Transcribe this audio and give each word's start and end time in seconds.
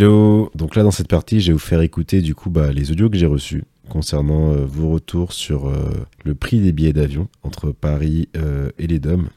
Hello 0.00 0.48
Donc 0.54 0.76
là 0.76 0.84
dans 0.84 0.92
cette 0.92 1.08
partie 1.08 1.40
je 1.40 1.48
vais 1.48 1.54
vous 1.54 1.58
faire 1.58 1.80
écouter 1.80 2.20
du 2.20 2.32
coup 2.32 2.50
bah, 2.50 2.70
les 2.70 2.92
audios 2.92 3.10
que 3.10 3.16
j'ai 3.16 3.26
reçus 3.26 3.64
concernant 3.88 4.52
euh, 4.52 4.64
vos 4.64 4.90
retours 4.90 5.32
sur 5.32 5.66
euh, 5.66 5.90
le 6.24 6.36
prix 6.36 6.60
des 6.60 6.70
billets 6.70 6.92
d'avion 6.92 7.26
entre 7.42 7.72
Paris 7.72 8.28
euh, 8.36 8.70
et 8.78 8.86
les 8.86 9.00
DOM. 9.00 9.28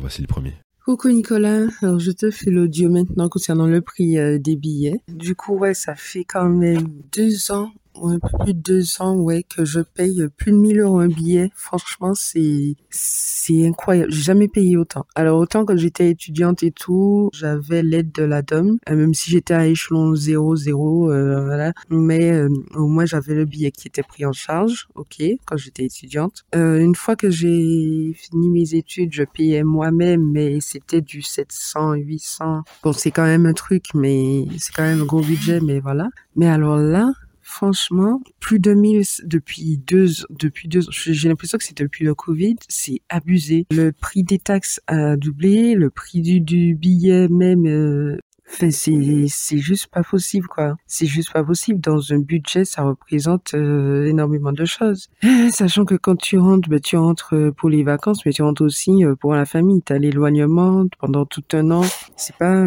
voici 0.00 0.20
le 0.20 0.26
premier. 0.26 0.54
Coucou 0.84 1.10
Nicolas, 1.10 1.68
alors 1.80 2.00
je 2.00 2.10
te 2.10 2.32
fais 2.32 2.50
l'audio 2.50 2.90
maintenant 2.90 3.28
concernant 3.28 3.68
le 3.68 3.82
prix 3.82 4.16
des 4.40 4.56
billets. 4.56 5.00
Du 5.06 5.36
coup 5.36 5.56
ouais 5.56 5.74
ça 5.74 5.94
fait 5.94 6.24
quand 6.24 6.48
même 6.48 6.88
deux 7.12 7.52
ans 7.52 7.70
un 8.02 8.18
peu 8.18 8.44
plus 8.44 8.54
de 8.54 8.60
deux 8.60 9.02
ans, 9.02 9.16
ouais, 9.16 9.42
que 9.42 9.64
je 9.64 9.80
paye 9.80 10.26
plus 10.36 10.52
de 10.52 10.56
1000 10.56 10.80
euros 10.80 10.98
un 10.98 11.08
billet. 11.08 11.50
Franchement, 11.54 12.14
c'est, 12.14 12.74
c'est 12.90 13.66
incroyable. 13.66 14.10
J'ai 14.12 14.22
jamais 14.22 14.48
payé 14.48 14.76
autant. 14.76 15.06
Alors, 15.14 15.38
autant 15.38 15.64
quand 15.64 15.76
j'étais 15.76 16.10
étudiante 16.10 16.62
et 16.62 16.70
tout, 16.70 17.30
j'avais 17.32 17.82
l'aide 17.82 18.12
de 18.12 18.22
la 18.22 18.42
DOM, 18.42 18.78
euh, 18.88 18.96
même 18.96 19.14
si 19.14 19.30
j'étais 19.30 19.54
à 19.54 19.66
échelon 19.66 20.14
0, 20.14 20.56
0, 20.56 21.10
euh, 21.10 21.44
voilà. 21.44 21.72
Mais 21.90 22.32
euh, 22.32 22.48
au 22.74 22.86
moins, 22.86 23.04
j'avais 23.04 23.34
le 23.34 23.44
billet 23.44 23.70
qui 23.70 23.88
était 23.88 24.02
pris 24.02 24.24
en 24.24 24.32
charge, 24.32 24.88
ok, 24.94 25.22
quand 25.44 25.56
j'étais 25.56 25.84
étudiante. 25.84 26.44
une 26.54 26.94
fois 26.94 27.16
que 27.16 27.30
j'ai 27.30 28.12
fini 28.14 28.48
mes 28.48 28.74
études, 28.74 29.12
je 29.12 29.24
payais 29.24 29.62
moi-même, 29.62 30.30
mais 30.32 30.60
c'était 30.60 31.00
du 31.00 31.22
700, 31.22 31.94
800. 31.94 32.62
Bon, 32.82 32.92
c'est 32.92 33.10
quand 33.10 33.24
même 33.24 33.46
un 33.46 33.52
truc, 33.52 33.86
mais 33.94 34.44
c'est 34.58 34.72
quand 34.72 34.82
même 34.82 35.02
un 35.02 35.06
gros 35.06 35.20
budget, 35.20 35.60
mais 35.60 35.80
voilà. 35.80 36.08
Mais 36.36 36.48
alors 36.48 36.76
là, 36.76 37.12
Franchement, 37.50 38.22
plus 38.38 38.60
de 38.60 38.72
1000 38.72 39.02
depuis 39.24 39.76
deux, 39.76 40.06
depuis 40.30 40.68
deux, 40.68 40.82
j'ai 40.88 41.28
l'impression 41.28 41.58
que 41.58 41.64
c'est 41.64 41.76
depuis 41.76 42.04
le 42.04 42.14
Covid, 42.14 42.54
c'est 42.68 43.02
abusé. 43.08 43.66
Le 43.72 43.90
prix 43.90 44.22
des 44.22 44.38
taxes 44.38 44.80
a 44.86 45.16
doublé, 45.16 45.74
le 45.74 45.90
prix 45.90 46.22
du, 46.22 46.40
du 46.40 46.76
billet 46.76 47.26
même 47.28 47.66
euh, 47.66 48.18
Enfin, 48.52 48.70
c'est 48.70 49.26
c'est 49.28 49.58
juste 49.58 49.86
pas 49.86 50.02
possible 50.02 50.46
quoi. 50.48 50.76
C'est 50.86 51.06
juste 51.06 51.32
pas 51.32 51.44
possible. 51.44 51.80
Dans 51.80 52.12
un 52.12 52.18
budget, 52.18 52.64
ça 52.64 52.82
représente 52.82 53.54
euh, 53.54 54.06
énormément 54.06 54.52
de 54.52 54.64
choses. 54.64 55.08
Sachant 55.52 55.84
que 55.84 55.94
quand 55.94 56.16
tu 56.16 56.36
rentres, 56.36 56.68
ben, 56.68 56.80
tu 56.80 56.96
rentres 56.96 57.34
euh, 57.34 57.52
pour 57.52 57.70
les 57.70 57.84
vacances, 57.84 58.26
mais 58.26 58.32
tu 58.32 58.42
rentres 58.42 58.62
aussi 58.62 59.04
euh, 59.04 59.14
pour 59.14 59.34
la 59.34 59.44
famille. 59.44 59.82
Tu 59.82 59.92
as 59.92 59.98
l'éloignement 59.98 60.86
pendant 60.98 61.26
tout 61.26 61.44
un 61.52 61.70
an. 61.70 61.82
C'est 62.16 62.36
pas 62.36 62.64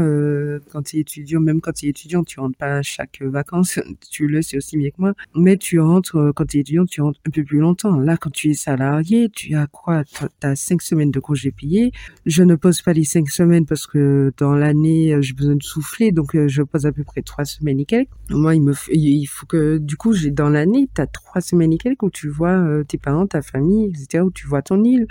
quand 0.71 0.83
tu 0.83 0.97
es 0.97 0.99
étudiant, 1.01 1.41
même 1.41 1.61
quand 1.61 1.73
tu 1.73 1.87
es 1.87 1.89
étudiant, 1.89 2.23
tu 2.23 2.39
rentres 2.39 2.57
pas 2.57 2.81
chaque 2.81 3.21
vacances. 3.21 3.79
Tu 4.13 4.27
le 4.27 4.41
sais 4.43 4.57
aussi 4.57 4.77
mieux 4.77 4.89
que 4.89 4.99
moi. 4.99 5.13
Mais 5.35 5.57
tu 5.57 5.79
rentres 5.79 6.17
quand 6.35 6.45
tu 6.45 6.57
es 6.57 6.61
étudiant, 6.61 6.85
tu 6.85 7.01
rentres 7.01 7.19
un 7.27 7.31
peu 7.31 7.43
plus 7.43 7.59
longtemps. 7.59 7.97
Là, 7.97 8.15
quand 8.15 8.29
tu 8.29 8.51
es 8.51 8.53
salarié, 8.53 9.29
tu 9.29 9.55
as 9.55 9.65
quoi? 9.65 10.03
Tu 10.03 10.25
as 10.43 10.55
cinq 10.55 10.81
semaines 10.81 11.09
de 11.09 11.19
congés 11.19 11.51
payés. 11.51 11.91
Je 12.25 12.43
ne 12.43 12.55
pose 12.55 12.81
pas 12.81 12.93
les 12.93 13.05
cinq 13.05 13.29
semaines 13.29 13.65
parce 13.65 13.87
que 13.87 14.31
dans 14.37 14.53
l'année, 14.53 15.17
j'ai 15.21 15.33
besoin 15.33 15.55
de 15.55 15.63
donc 16.11 16.35
euh, 16.35 16.47
je 16.47 16.61
pose 16.63 16.85
à 16.85 16.91
peu 16.91 17.03
près 17.03 17.21
trois 17.21 17.45
semaines 17.45 17.79
et 17.79 17.85
quelques. 17.85 18.09
Moi, 18.29 18.55
il 18.55 18.61
me 18.61 18.73
il 18.91 19.25
faut 19.25 19.45
que, 19.45 19.77
du 19.77 19.95
coup, 19.97 20.13
j'ai 20.13 20.31
dans 20.31 20.49
l'année, 20.49 20.89
tu 20.93 21.01
as 21.01 21.07
trois 21.07 21.41
semaines 21.41 21.73
et 21.73 21.77
quelques 21.77 22.03
où 22.03 22.09
tu 22.09 22.29
vois 22.29 22.51
euh, 22.51 22.83
tes 22.83 22.97
parents, 22.97 23.27
ta 23.27 23.41
famille, 23.41 23.89
etc., 23.89 24.23
où 24.23 24.31
tu 24.31 24.47
vois 24.47 24.61
ton 24.61 24.83
île. 24.83 25.07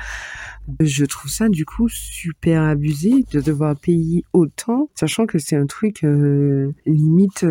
Je 0.80 1.04
trouve 1.04 1.30
ça, 1.30 1.48
du 1.48 1.64
coup, 1.64 1.88
super 1.88 2.62
abusé 2.62 3.24
de 3.32 3.40
devoir 3.40 3.76
payer 3.76 4.24
autant, 4.32 4.90
sachant 4.94 5.26
que 5.26 5.38
c'est 5.38 5.56
un 5.56 5.66
truc 5.66 6.04
euh, 6.04 6.72
limite, 6.86 7.44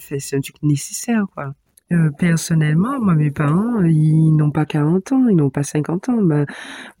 c'est 0.00 0.36
un 0.36 0.40
truc 0.40 0.62
nécessaire, 0.62 1.26
quoi. 1.34 1.54
personnellement, 2.18 3.00
moi, 3.00 3.14
mes 3.14 3.30
parents, 3.30 3.82
ils 3.82 4.32
n'ont 4.32 4.50
pas 4.50 4.64
40 4.64 5.12
ans, 5.12 5.28
ils 5.28 5.36
n'ont 5.36 5.50
pas 5.50 5.62
50 5.62 6.08
ans. 6.08 6.20
Ma, 6.22 6.46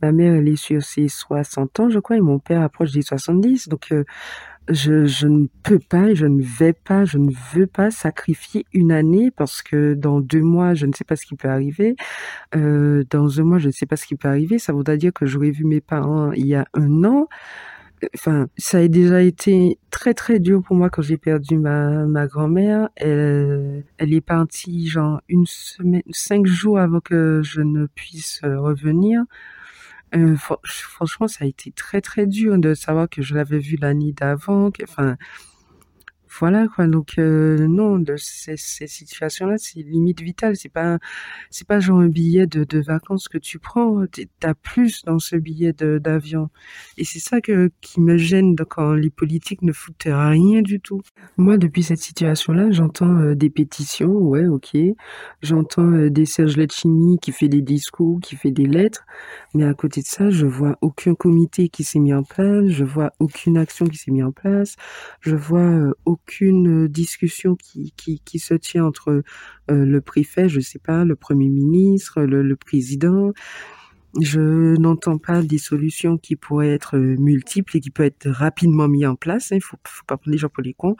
ma 0.02 0.12
mère, 0.12 0.34
elle 0.34 0.48
est 0.48 0.56
sur 0.56 0.82
ses 0.82 1.08
60 1.08 1.80
ans, 1.80 1.90
je 1.90 1.98
crois, 1.98 2.16
et 2.16 2.20
mon 2.20 2.38
père 2.38 2.62
approche 2.62 2.92
des 2.92 3.02
70. 3.02 3.68
Donc, 3.68 3.92
je, 4.68 5.06
je 5.06 5.26
ne 5.26 5.46
peux 5.62 5.78
pas 5.78 6.14
je 6.14 6.26
ne 6.26 6.42
vais 6.42 6.72
pas, 6.72 7.04
je 7.04 7.18
ne 7.18 7.30
veux 7.54 7.66
pas 7.66 7.90
sacrifier 7.90 8.66
une 8.72 8.92
année 8.92 9.30
parce 9.30 9.62
que 9.62 9.94
dans 9.94 10.20
deux 10.20 10.42
mois, 10.42 10.74
je 10.74 10.86
ne 10.86 10.92
sais 10.92 11.04
pas 11.04 11.16
ce 11.16 11.26
qui 11.26 11.36
peut 11.36 11.48
arriver. 11.48 11.96
Euh, 12.56 13.04
dans 13.10 13.40
un 13.40 13.44
mois, 13.44 13.58
je 13.58 13.68
ne 13.68 13.72
sais 13.72 13.86
pas 13.86 13.96
ce 13.96 14.06
qui 14.06 14.16
peut 14.16 14.28
arriver. 14.28 14.58
Ça 14.58 14.72
voudrait 14.72 14.98
dire 14.98 15.12
que 15.12 15.26
j'aurais 15.26 15.50
vu 15.50 15.64
mes 15.64 15.80
parents 15.80 16.32
il 16.32 16.46
y 16.46 16.54
a 16.54 16.66
un 16.74 17.04
an. 17.04 17.28
Enfin, 18.14 18.46
ça 18.56 18.78
a 18.78 18.88
déjà 18.88 19.22
été 19.22 19.78
très 19.90 20.14
très 20.14 20.38
dur 20.38 20.62
pour 20.62 20.76
moi 20.76 20.88
quand 20.88 21.02
j'ai 21.02 21.16
perdu 21.16 21.58
ma, 21.58 22.06
ma 22.06 22.26
grand-mère. 22.26 22.88
Elle, 22.96 23.84
elle 23.98 24.14
est 24.14 24.20
partie 24.20 24.86
genre 24.88 25.20
une 25.28 25.46
semaine, 25.46 26.02
cinq 26.10 26.46
jours 26.46 26.78
avant 26.78 27.00
que 27.00 27.42
je 27.42 27.60
ne 27.60 27.86
puisse 27.86 28.40
revenir. 28.44 29.24
Euh, 30.14 30.36
franchement, 30.64 31.28
ça 31.28 31.44
a 31.44 31.48
été 31.48 31.70
très 31.70 32.00
très 32.00 32.26
dur 32.26 32.58
de 32.58 32.74
savoir 32.74 33.08
que 33.08 33.22
je 33.22 33.34
l'avais 33.34 33.58
vu 33.58 33.76
l'année 33.76 34.12
d'avant. 34.12 34.70
Enfin, 34.82 35.16
voilà 36.38 36.68
quoi. 36.68 36.86
Donc 36.86 37.18
euh, 37.18 37.66
non, 37.66 37.98
de 37.98 38.16
ces, 38.16 38.56
ces 38.56 38.86
situations-là, 38.86 39.56
c'est 39.58 39.80
limite 39.80 40.20
vital. 40.20 40.56
C'est 40.56 40.68
pas, 40.68 40.98
c'est 41.50 41.66
pas 41.66 41.80
genre 41.80 42.00
un 42.00 42.08
billet 42.08 42.46
de, 42.46 42.64
de 42.64 42.80
vacances 42.80 43.28
que 43.28 43.38
tu 43.38 43.58
prends. 43.58 44.04
T'as 44.40 44.54
plus 44.54 45.04
dans 45.04 45.18
ce 45.18 45.36
billet 45.36 45.72
d'avion. 45.72 46.50
Et 46.96 47.04
c'est 47.04 47.18
ça 47.18 47.40
que 47.40 47.70
qui 47.80 48.00
me 48.00 48.16
gêne 48.16 48.56
quand 48.68 48.92
les 48.92 49.10
politiques 49.10 49.62
ne 49.62 49.72
foutent 49.72 50.06
rien 50.06 50.62
du 50.62 50.80
tout. 50.80 51.00
Moi, 51.36 51.58
depuis 51.58 51.82
cette 51.82 51.98
situation-là, 52.00 52.70
j'entends 52.70 53.16
euh, 53.18 53.34
des 53.34 53.50
pétitions, 53.50 54.12
ouais, 54.12 54.46
ok. 54.46 54.76
J'entends 55.42 55.92
euh, 55.92 56.10
des 56.10 56.26
Serge 56.26 56.56
Letchimy 56.56 57.18
qui 57.18 57.32
fait 57.32 57.48
des 57.48 57.62
discours, 57.62 58.20
qui 58.20 58.36
fait 58.36 58.50
des 58.50 58.66
lettres. 58.66 59.04
Mais 59.54 59.64
à 59.64 59.74
côté 59.74 60.00
de 60.02 60.06
ça, 60.06 60.30
je 60.30 60.46
vois 60.46 60.76
aucun 60.80 61.14
comité 61.14 61.68
qui 61.68 61.84
s'est 61.84 61.98
mis 62.00 62.14
en 62.14 62.22
place. 62.22 62.66
Je 62.68 62.84
vois 62.84 63.12
aucune 63.18 63.56
action 63.56 63.86
qui 63.86 63.96
s'est 63.96 64.10
mise 64.10 64.24
en 64.24 64.32
place. 64.32 64.76
Je 65.20 65.36
vois 65.36 65.92
aucune 66.28 66.88
discussion 66.88 67.56
qui, 67.56 67.94
qui, 67.96 68.38
se 68.38 68.52
tient 68.52 68.84
entre 68.84 69.22
le 69.68 70.00
préfet, 70.00 70.50
je 70.50 70.60
sais 70.60 70.78
pas, 70.78 71.06
le 71.06 71.16
premier 71.16 71.48
ministre, 71.48 72.20
le 72.22 72.56
président. 72.56 73.32
Je 74.20 74.76
n'entends 74.78 75.18
pas 75.18 75.42
des 75.42 75.58
solutions 75.58 76.18
qui 76.18 76.36
pourraient 76.36 76.70
être 76.70 76.98
multiples 76.98 77.76
et 77.76 77.80
qui 77.80 77.90
peuvent 77.90 78.06
être 78.06 78.28
rapidement 78.28 78.88
mises 78.88 79.06
en 79.06 79.16
place. 79.16 79.50
Il 79.50 79.56
hein. 79.56 79.58
faut, 79.62 79.76
faut 79.86 80.04
pas 80.06 80.16
prendre 80.16 80.32
les 80.32 80.38
gens 80.38 80.48
pour 80.48 80.62
les 80.62 80.74
cons. 80.74 80.96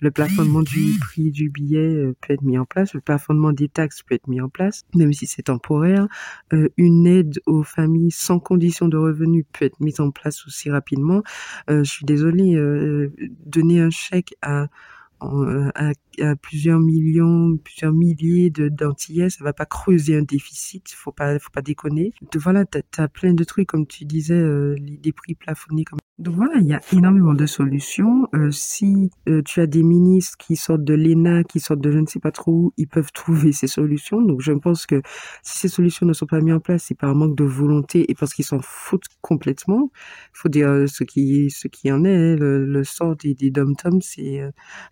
Le 0.00 0.10
plafonnement 0.10 0.62
du 0.62 0.98
prix 1.00 1.30
du 1.30 1.50
billet 1.50 2.12
peut 2.20 2.34
être 2.34 2.42
mis 2.42 2.58
en 2.58 2.64
place. 2.64 2.94
Le 2.94 3.00
plafonnement 3.00 3.52
des 3.52 3.68
taxes 3.68 4.02
peut 4.02 4.14
être 4.14 4.28
mis 4.28 4.40
en 4.40 4.48
place, 4.48 4.84
même 4.94 5.12
si 5.12 5.26
c'est 5.26 5.42
temporaire. 5.42 6.06
une 6.76 7.06
aide 7.06 7.40
aux 7.46 7.62
familles 7.62 8.10
sans 8.10 8.38
condition 8.38 8.88
de 8.88 8.96
revenu 8.96 9.44
peut 9.44 9.64
être 9.64 9.80
mise 9.80 10.00
en 10.00 10.10
place 10.10 10.46
aussi 10.46 10.70
rapidement. 10.70 11.22
je 11.68 11.82
suis 11.84 12.04
désolée, 12.04 12.56
donner 13.44 13.80
un 13.80 13.90
chèque 13.90 14.34
à 14.42 14.62
euh, 14.62 14.66
à, 15.20 15.92
à, 16.20 16.36
plusieurs 16.36 16.80
millions, 16.80 17.56
plusieurs 17.56 17.92
milliers 17.92 18.50
de 18.50 18.68
d'antillais, 18.68 19.30
ça 19.30 19.44
va 19.44 19.52
pas 19.52 19.66
creuser 19.66 20.16
un 20.16 20.22
déficit, 20.22 20.90
faut 20.92 21.12
pas, 21.12 21.38
faut 21.38 21.50
pas 21.50 21.62
déconner. 21.62 22.12
voilà, 22.34 22.64
t'as 22.64 22.80
as 22.98 23.08
plein 23.08 23.34
de 23.34 23.44
trucs 23.44 23.68
comme 23.68 23.86
tu 23.86 24.04
disais, 24.04 24.34
euh, 24.34 24.74
les, 24.78 24.96
des 24.96 25.12
prix 25.12 25.34
plafonnés 25.34 25.84
comme 25.84 25.99
donc 26.20 26.34
voilà, 26.34 26.56
il 26.60 26.66
y 26.66 26.74
a 26.74 26.80
énormément 26.92 27.32
de 27.32 27.46
solutions. 27.46 28.28
Euh, 28.34 28.50
si 28.50 29.10
euh, 29.26 29.40
tu 29.42 29.60
as 29.60 29.66
des 29.66 29.82
ministres 29.82 30.36
qui 30.36 30.54
sortent 30.54 30.84
de 30.84 30.92
l'ENA, 30.92 31.44
qui 31.44 31.60
sortent 31.60 31.80
de 31.80 31.90
je 31.90 31.98
ne 31.98 32.06
sais 32.06 32.20
pas 32.20 32.30
trop 32.30 32.52
où, 32.52 32.72
ils 32.76 32.86
peuvent 32.86 33.10
trouver 33.14 33.52
ces 33.52 33.66
solutions. 33.66 34.20
Donc 34.20 34.42
je 34.42 34.52
pense 34.52 34.84
que 34.84 35.00
si 35.42 35.58
ces 35.60 35.68
solutions 35.68 36.04
ne 36.04 36.12
sont 36.12 36.26
pas 36.26 36.40
mises 36.40 36.54
en 36.54 36.60
place, 36.60 36.84
c'est 36.88 36.94
par 36.94 37.14
manque 37.14 37.36
de 37.36 37.44
volonté 37.44 38.10
et 38.10 38.14
parce 38.14 38.34
qu'ils 38.34 38.44
s'en 38.44 38.60
foutent 38.60 39.08
complètement. 39.22 39.90
Il 40.34 40.38
faut 40.38 40.50
dire 40.50 40.68
euh, 40.68 40.86
ce 40.86 41.04
qui 41.04 41.48
ce 41.50 41.68
qui 41.68 41.90
en 41.90 42.04
est. 42.04 42.36
Le, 42.36 42.84
sort 42.84 43.16
des, 43.16 43.34
des 43.34 43.50
dom-toms, 43.50 44.00
c'est 44.02 44.42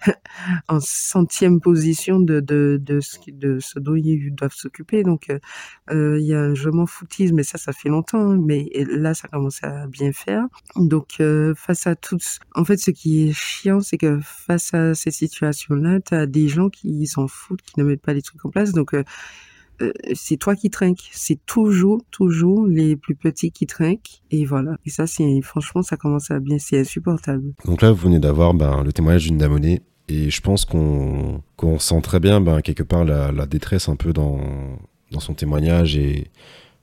en 0.69 0.81
centième 0.81 1.61
position 1.61 2.21
de, 2.21 2.41
de, 2.41 2.81
de 2.81 3.01
ce 3.01 3.79
dont 3.79 3.97
ils 3.97 4.35
doivent 4.35 4.55
s'occuper. 4.55 5.03
Donc 5.03 5.29
il 5.91 6.21
y 6.21 6.35
a 6.35 6.41
un 6.41 6.55
je 6.55 6.71
m'en 6.71 6.87
foutisme, 6.87 7.37
mais 7.37 7.43
ça, 7.43 7.59
ça 7.59 7.73
fait 7.73 7.89
longtemps. 7.89 8.31
Hein, 8.31 8.39
mais 8.43 8.71
là, 8.91 9.15
ça 9.15 9.29
commence 9.29 9.63
à 9.63 9.87
bien 9.87 10.13
faire. 10.13 10.47
Donc 10.77 11.18
face 11.57 11.87
à 11.87 11.97
toutes, 11.97 12.25
en 12.55 12.65
fait, 12.65 12.79
ce 12.79 12.91
qui 12.91 13.29
est 13.29 13.33
chiant, 13.33 13.81
c'est 13.81 13.99
que 13.99 14.21
face 14.23 14.75
à 14.75 14.95
ces 14.95 15.11
situations-là, 15.11 16.01
tu 16.01 16.15
as 16.15 16.27
des 16.27 16.49
gens 16.49 16.69
qui 16.69 17.07
s'en 17.07 17.29
foutent, 17.29 17.63
qui 17.63 17.79
ne 17.79 17.85
mettent 17.85 18.03
pas 18.03 18.15
les 18.15 18.23
trucs 18.23 18.45
en 18.45 18.51
place. 18.51 18.73
Donc, 18.73 18.95
euh, 18.95 19.05
euh, 19.81 19.93
c'est 20.15 20.37
toi 20.37 20.57
qui 20.57 20.71
trinques. 20.71 21.09
C'est 21.13 21.39
toujours, 21.47 22.03
toujours 22.11 22.67
les 22.67 22.97
plus 22.97 23.15
petits 23.15 23.51
qui 23.51 23.67
trinquent. 23.67 24.23
Et 24.31 24.45
voilà. 24.45 24.77
Et 24.85 24.91
ça, 24.91 25.07
c'est 25.07 25.41
franchement, 25.43 25.83
ça 25.83 25.97
commence 25.97 26.31
à 26.31 26.41
bien, 26.41 26.59
c'est 26.59 26.81
insupportable. 26.81 27.53
Donc 27.65 27.83
là, 27.83 27.93
vous 27.93 28.09
venez 28.09 28.19
d'avoir 28.19 28.55
ben, 28.55 28.83
le 28.83 28.93
témoignage 28.93 29.25
d'une 29.25 29.39
damonée. 29.39 29.83
Et 30.09 30.31
je 30.31 30.41
pense 30.41 30.65
qu'on 30.65 31.43
sent 31.79 32.01
très 32.03 32.19
bien, 32.19 32.41
ben, 32.41 32.63
quelque 32.63 32.83
part, 32.83 33.05
la, 33.05 33.31
la 33.31 33.47
détresse 33.47 33.89
un 33.89 33.97
peu 33.97 34.13
dans, 34.13 34.41
dans 35.11 35.21
son 35.21 35.35
témoignage 35.35 35.97
et 35.97 36.31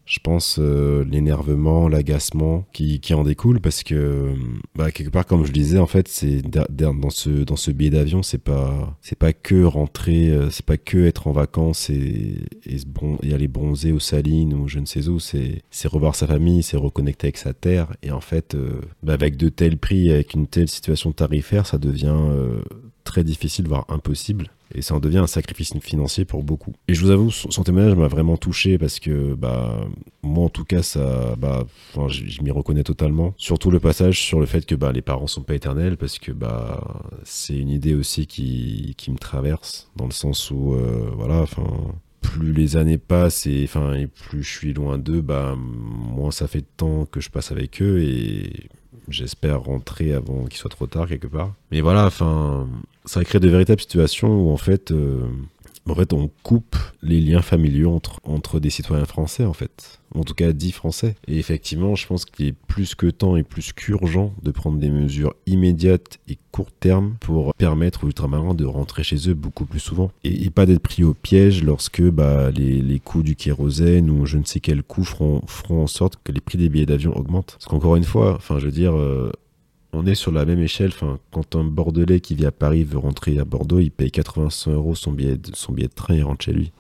je 0.06 0.20
pense, 0.20 0.58
euh, 0.60 1.04
l'énervement, 1.04 1.88
l'agacement 1.88 2.68
qui, 2.74 3.00
qui 3.00 3.14
en 3.16 3.24
découle 3.24 3.60
parce 3.60 3.82
que, 3.82 4.34
bah, 4.76 4.92
quelque 4.92 5.10
part, 5.10 5.26
comme 5.26 5.46
je 5.46 5.52
disais, 5.52 5.80
en 5.80 5.88
fait, 5.88 6.08
c'est 6.08 6.42
dans 6.44 7.10
ce, 7.10 7.30
dans 7.30 7.56
ce 7.56 7.72
billet 7.72 7.90
d'avion, 7.90 8.22
c'est 8.22 8.38
pas, 8.38 8.98
pas 9.18 9.34
que 9.34 9.64
rentrer, 9.64 10.30
euh, 10.30 10.50
c'est 10.52 10.66
pas 10.66 10.78
que 10.78 11.06
être 11.06 11.28
en 11.28 11.32
vacances 11.32 11.90
et, 11.90 12.36
et, 12.66 12.78
et 13.24 13.34
aller 13.34 13.48
bronzer 13.48 13.92
aux 13.92 14.00
salines 14.00 14.54
ou 14.54 14.68
je 14.68 14.80
ne 14.80 14.86
sais 14.86 15.08
où, 15.08 15.20
c'est, 15.20 15.64
c'est 15.72 15.88
revoir 15.88 16.16
sa 16.16 16.28
famille, 16.28 16.62
c'est 16.62 16.78
reconnecter 16.78 17.28
avec 17.28 17.38
sa 17.38 17.54
terre. 17.54 17.88
Et 18.04 18.12
en 18.12 18.22
fait, 18.22 18.54
euh, 18.54 18.82
bah, 19.02 19.14
avec 19.14 19.38
de 19.38 19.50
tels 19.50 19.78
prix, 19.78 20.12
avec 20.12 20.36
une 20.36 20.46
telle 20.46 20.70
situation 20.70 21.14
tarifaire, 21.14 21.66
ça 21.66 21.80
devient 21.80 22.16
très 23.04 23.24
difficile, 23.24 23.68
voire 23.68 23.86
impossible. 23.90 24.52
Et 24.74 24.82
ça 24.82 24.96
en 24.96 25.00
devient 25.00 25.20
un 25.20 25.28
sacrifice 25.28 25.74
financier 25.80 26.26
pour 26.26 26.44
beaucoup. 26.44 26.74
Et 26.88 26.94
je 26.94 27.02
vous 27.02 27.12
avoue, 27.12 27.32
son, 27.32 27.64
témoignage 27.64 27.96
m'a 27.96 28.08
vraiment 28.08 28.38
touché 28.38 28.78
parce 28.78 29.00
que, 29.00 29.36
bah, 29.36 29.88
moi 30.24 30.46
en 30.46 30.50
tout 30.50 30.66
cas, 30.66 30.82
ça, 30.82 31.36
bah, 31.38 31.66
je, 32.08 32.42
m'y 32.42 32.52
reconnais 32.52 32.84
totalement. 32.84 33.34
Surtout 33.38 33.72
le 33.72 33.80
passage 33.80 34.20
sur 34.22 34.40
le 34.40 34.46
fait 34.46 34.66
que 34.66 34.76
bah, 34.76 34.92
les 34.92 35.02
parents 35.02 35.28
sont 35.28 35.44
pas 35.44 35.56
éternels 35.56 35.98
parce 35.98 36.20
que 36.20 36.32
bah, 36.32 37.02
c'est 37.24 37.58
une 37.58 37.70
idée 37.70 37.94
aussi 37.94 38.28
qui, 38.28 38.96
qui 38.98 39.12
me 39.12 39.18
traverse 39.18 39.90
dans 39.96 40.06
le 40.06 40.12
sens 40.12 40.50
où, 40.52 40.74
euh, 40.74 41.12
voilà, 41.16 41.42
enfin 41.42 41.68
plus 42.22 42.54
les 42.54 42.76
années 42.76 42.98
passent 42.98 43.46
et 43.46 43.66
et 43.66 44.08
plus 44.08 44.44
je 44.44 44.58
suis 44.58 44.74
loin 44.74 44.98
d'eux, 44.98 45.22
bah 45.22 45.56
moins 45.56 46.32
ça 46.32 46.48
fait 46.48 46.62
de 46.62 46.68
temps 46.78 47.06
que 47.06 47.20
je 47.20 47.30
passe 47.30 47.52
avec 47.52 47.82
eux 47.82 48.02
et 48.02 48.68
j'espère 49.08 49.62
rentrer 49.62 50.14
avant 50.14 50.46
qu'il 50.46 50.58
soit 50.58 50.70
trop 50.70 50.88
tard 50.88 51.08
quelque 51.08 51.28
part. 51.28 51.54
Mais 51.72 51.82
voilà, 51.82 52.06
enfin 52.06 52.68
ça 53.06 53.24
crée 53.24 53.40
de 53.40 53.50
véritables 53.50 53.82
situations 53.82 54.30
où 54.30 54.52
en 54.52 54.58
fait 54.58 54.92
euh, 54.92 55.28
en 55.92 55.96
fait, 55.96 56.14
on 56.14 56.30
coupe 56.44 56.78
les 57.04 57.20
liens 57.22 57.42
familiaux 57.42 57.92
entre, 57.92 58.20
entre 58.24 58.60
des 58.60 58.70
citoyens 58.70 59.06
français, 59.06 59.46
en 59.46 59.54
fait. 59.54 60.00
En 60.16 60.24
tout 60.24 60.34
cas, 60.34 60.54
dix 60.54 60.72
français. 60.72 61.16
Et 61.28 61.38
effectivement, 61.38 61.96
je 61.96 62.08
pense 62.08 62.26
qu'il 62.26 62.48
est 62.48 62.56
plus 62.68 62.96
que 62.96 63.08
temps 63.08 63.36
et 63.36 63.44
plus 63.44 63.74
qu'urgent 63.74 64.34
de 64.42 64.52
prendre 64.52 64.80
des 64.80 64.90
mesures 64.90 65.36
immédiates 65.46 66.20
et 66.28 66.38
court 66.52 66.72
terme 66.72 67.16
pour 67.20 67.54
permettre 67.54 68.04
aux 68.04 68.08
ultramarins 68.08 68.54
de 68.54 68.66
rentrer 68.66 69.04
chez 69.04 69.30
eux 69.30 69.34
beaucoup 69.34 69.66
plus 69.66 69.80
souvent. 69.80 70.12
Et, 70.24 70.50
pas 70.50 70.66
d'être 70.66 70.82
pris 70.82 71.04
au 71.04 71.14
piège 71.14 71.64
lorsque 71.64 72.02
bah, 72.02 72.50
les, 72.52 72.82
les 72.82 73.00
coûts 73.00 73.24
du 73.24 73.36
kérosène 73.36 74.10
ou 74.10 74.26
je 74.26 74.38
ne 74.38 74.46
sais 74.46 74.62
quel 74.62 74.84
coût 74.84 75.04
feront, 75.04 75.42
feront 75.48 75.84
en 75.84 75.88
sorte 75.88 76.18
que 76.24 76.32
les 76.32 76.40
prix 76.40 76.58
des 76.58 76.70
billets 76.70 76.86
d'avion 76.86 77.16
augmentent. 77.16 77.58
Parce 77.60 77.66
qu'encore 77.66 77.98
une 77.98 78.06
fois, 78.06 78.36
enfin, 78.36 78.58
je 78.58 78.66
veux 78.66 78.72
dire, 78.72 78.96
euh, 78.96 79.32
on 79.96 80.06
est 80.06 80.16
sur 80.16 80.32
la 80.32 80.46
même 80.46 80.60
échelle. 80.60 80.92
Quand 81.32 81.56
un 81.56 81.64
Bordelais 81.64 82.20
qui 82.20 82.36
vit 82.36 82.46
à 82.46 82.52
Paris 82.52 82.84
veut 82.84 82.98
rentrer 82.98 83.40
à 83.40 83.46
Bordeaux, 83.46 83.80
il 83.80 83.92
paye 83.92 84.12
80 84.12 84.50
euros 84.68 84.96
son 84.96 85.12
billet, 85.12 85.38
de, 85.38 85.56
son 85.56 85.74
billet 85.74 85.88
de 85.88 85.94
train 85.94 86.16
et 86.16 86.24
rentre 86.24 86.46
chez 86.46 86.54
lui. 86.54 86.72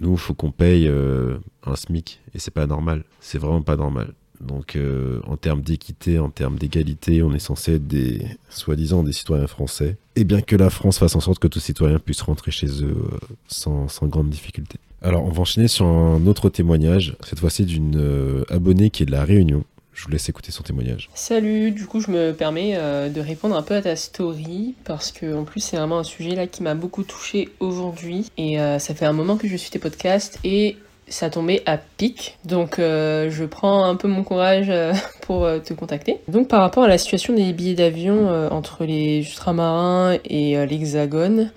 Nous, 0.00 0.12
il 0.12 0.18
faut 0.18 0.34
qu'on 0.34 0.52
paye 0.52 0.86
euh, 0.86 1.38
un 1.64 1.74
SMIC 1.74 2.20
et 2.34 2.38
c'est 2.38 2.52
pas 2.52 2.66
normal. 2.66 3.04
C'est 3.20 3.38
vraiment 3.38 3.62
pas 3.62 3.76
normal. 3.76 4.12
Donc, 4.40 4.76
euh, 4.76 5.20
en 5.26 5.36
termes 5.36 5.60
d'équité, 5.60 6.18
en 6.18 6.30
termes 6.30 6.58
d'égalité, 6.58 7.22
on 7.22 7.34
est 7.34 7.40
censé 7.40 7.74
être 7.74 7.86
des, 7.86 8.24
soi-disant, 8.48 9.02
des 9.02 9.12
citoyens 9.12 9.46
français. 9.46 9.98
Et 10.16 10.24
bien 10.24 10.40
que 10.40 10.56
la 10.56 10.70
France 10.70 10.98
fasse 10.98 11.14
en 11.16 11.20
sorte 11.20 11.40
que 11.40 11.48
tous 11.48 11.60
citoyens 11.60 11.98
puissent 11.98 12.22
rentrer 12.22 12.50
chez 12.50 12.82
eux 12.82 12.96
euh, 12.96 13.18
sans, 13.48 13.88
sans, 13.88 14.06
grande 14.06 14.30
difficulté. 14.30 14.78
Alors, 15.02 15.24
on 15.24 15.30
va 15.30 15.40
enchaîner 15.40 15.68
sur 15.68 15.86
un 15.86 16.26
autre 16.26 16.48
témoignage, 16.48 17.16
cette 17.24 17.40
fois-ci 17.40 17.64
d'une 17.64 18.44
abonnée 18.48 18.90
qui 18.90 19.02
est 19.02 19.06
de 19.06 19.12
La 19.12 19.24
Réunion, 19.24 19.64
je 20.00 20.06
vous 20.06 20.12
laisse 20.12 20.30
écouter 20.30 20.50
son 20.50 20.62
témoignage. 20.62 21.10
Salut, 21.14 21.72
du 21.72 21.84
coup 21.84 22.00
je 22.00 22.10
me 22.10 22.32
permets 22.32 22.72
euh, 22.74 23.10
de 23.10 23.20
répondre 23.20 23.54
un 23.54 23.60
peu 23.60 23.74
à 23.74 23.82
ta 23.82 23.96
story 23.96 24.74
parce 24.84 25.12
que 25.12 25.34
en 25.34 25.44
plus 25.44 25.60
c'est 25.60 25.76
vraiment 25.76 25.98
un 25.98 26.04
sujet 26.04 26.34
là 26.34 26.46
qui 26.46 26.62
m'a 26.62 26.74
beaucoup 26.74 27.02
touché 27.02 27.50
aujourd'hui 27.60 28.30
et 28.38 28.58
euh, 28.58 28.78
ça 28.78 28.94
fait 28.94 29.04
un 29.04 29.12
moment 29.12 29.36
que 29.36 29.46
je 29.46 29.56
suis 29.56 29.70
tes 29.70 29.78
podcasts 29.78 30.38
et 30.42 30.78
ça 31.06 31.28
tombait 31.28 31.62
à 31.66 31.76
pic. 31.76 32.38
Donc 32.46 32.78
euh, 32.78 33.28
je 33.30 33.44
prends 33.44 33.84
un 33.84 33.94
peu 33.94 34.08
mon 34.08 34.24
courage 34.24 34.72
pour 35.20 35.46
te 35.62 35.74
contacter. 35.74 36.16
Donc 36.28 36.48
par 36.48 36.62
rapport 36.62 36.84
à 36.84 36.88
la 36.88 36.96
situation 36.96 37.34
des 37.34 37.52
billets 37.52 37.74
d'avion 37.74 38.26
entre 38.50 38.86
les 38.86 39.18
ultramarins 39.18 40.16
et 40.24 40.66
l'hexagone, 40.66 41.50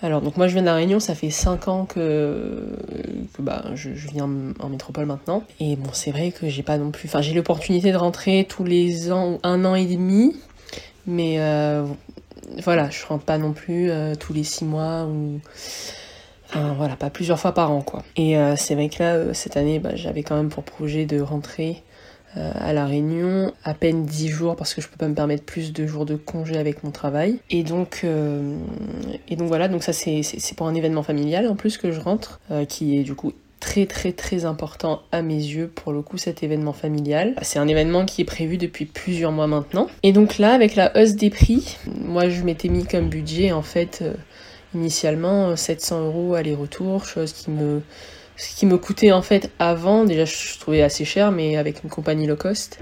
alors, 0.00 0.20
donc 0.20 0.36
moi 0.36 0.46
je 0.46 0.52
viens 0.52 0.62
de 0.62 0.66
La 0.66 0.74
Réunion, 0.74 1.00
ça 1.00 1.14
fait 1.14 1.30
5 1.30 1.68
ans 1.68 1.84
que, 1.84 2.62
bah, 3.40 3.64
je, 3.74 3.90
viens 3.90 4.28
en 4.60 4.68
métropole 4.68 5.06
maintenant. 5.06 5.42
Et 5.58 5.74
bon, 5.74 5.90
c'est 5.92 6.12
vrai 6.12 6.30
que 6.30 6.48
j'ai 6.48 6.62
pas 6.62 6.78
non 6.78 6.90
plus. 6.90 7.08
Enfin, 7.08 7.20
j'ai 7.20 7.34
l'opportunité 7.34 7.90
de 7.90 7.96
rentrer 7.96 8.46
tous 8.48 8.64
les 8.64 9.10
ans, 9.10 9.40
un 9.42 9.64
an 9.64 9.74
et 9.74 9.86
demi. 9.86 10.36
Mais 11.06 11.36
euh, 11.40 11.84
voilà, 12.62 12.90
je 12.90 13.04
rentre 13.06 13.24
pas 13.24 13.38
non 13.38 13.52
plus 13.52 13.90
euh, 13.90 14.14
tous 14.14 14.32
les 14.32 14.44
6 14.44 14.66
mois 14.66 15.04
ou. 15.04 15.40
Enfin 16.50 16.74
voilà, 16.78 16.96
pas 16.96 17.10
plusieurs 17.10 17.38
fois 17.38 17.52
par 17.52 17.70
an 17.72 17.82
quoi. 17.82 18.02
Et 18.16 18.38
euh, 18.38 18.56
c'est 18.56 18.74
vrai 18.74 18.88
que 18.88 19.02
là, 19.02 19.34
cette 19.34 19.56
année, 19.56 19.80
bah, 19.80 19.96
j'avais 19.96 20.22
quand 20.22 20.36
même 20.36 20.48
pour 20.48 20.62
projet 20.62 21.06
de 21.06 21.20
rentrer 21.20 21.82
à 22.36 22.72
La 22.72 22.86
Réunion, 22.86 23.52
à 23.64 23.74
peine 23.74 24.04
10 24.04 24.28
jours 24.28 24.56
parce 24.56 24.74
que 24.74 24.80
je 24.80 24.88
peux 24.88 24.96
pas 24.96 25.08
me 25.08 25.14
permettre 25.14 25.44
plus 25.44 25.72
de 25.72 25.86
jours 25.86 26.06
de 26.06 26.16
congé 26.16 26.56
avec 26.56 26.84
mon 26.84 26.90
travail. 26.90 27.38
Et 27.50 27.62
donc, 27.62 28.00
euh, 28.04 28.56
et 29.28 29.36
donc 29.36 29.48
voilà, 29.48 29.68
donc 29.68 29.82
ça 29.82 29.92
c'est 29.92 30.54
pour 30.56 30.68
un 30.68 30.74
événement 30.74 31.02
familial 31.02 31.48
en 31.48 31.56
plus 31.56 31.78
que 31.78 31.92
je 31.92 32.00
rentre, 32.00 32.40
euh, 32.50 32.64
qui 32.64 32.98
est 32.98 33.02
du 33.02 33.14
coup 33.14 33.32
très 33.60 33.86
très 33.86 34.12
très 34.12 34.44
important 34.44 35.02
à 35.10 35.20
mes 35.20 35.34
yeux 35.34 35.66
pour 35.66 35.92
le 35.92 36.02
coup 36.02 36.16
cet 36.16 36.42
événement 36.42 36.72
familial. 36.72 37.34
C'est 37.42 37.58
un 37.58 37.66
événement 37.66 38.04
qui 38.04 38.22
est 38.22 38.26
prévu 38.26 38.56
depuis 38.56 38.84
plusieurs 38.84 39.32
mois 39.32 39.46
maintenant. 39.46 39.88
Et 40.02 40.12
donc 40.12 40.38
là 40.38 40.52
avec 40.52 40.76
la 40.76 40.96
hausse 40.96 41.14
des 41.14 41.30
prix, 41.30 41.76
moi 42.04 42.28
je 42.28 42.42
m'étais 42.42 42.68
mis 42.68 42.84
comme 42.84 43.08
budget 43.08 43.52
en 43.52 43.62
fait 43.62 44.04
initialement 44.74 45.56
700 45.56 46.06
euros 46.06 46.34
aller-retour, 46.34 47.04
chose 47.04 47.32
qui 47.32 47.50
me 47.50 47.80
ce 48.38 48.54
qui 48.54 48.66
me 48.66 48.78
coûtait 48.78 49.12
en 49.12 49.20
fait 49.20 49.50
avant, 49.58 50.04
déjà 50.04 50.24
je 50.24 50.58
trouvais 50.58 50.82
assez 50.82 51.04
cher, 51.04 51.32
mais 51.32 51.56
avec 51.56 51.82
une 51.82 51.90
compagnie 51.90 52.26
low 52.26 52.36
cost, 52.36 52.78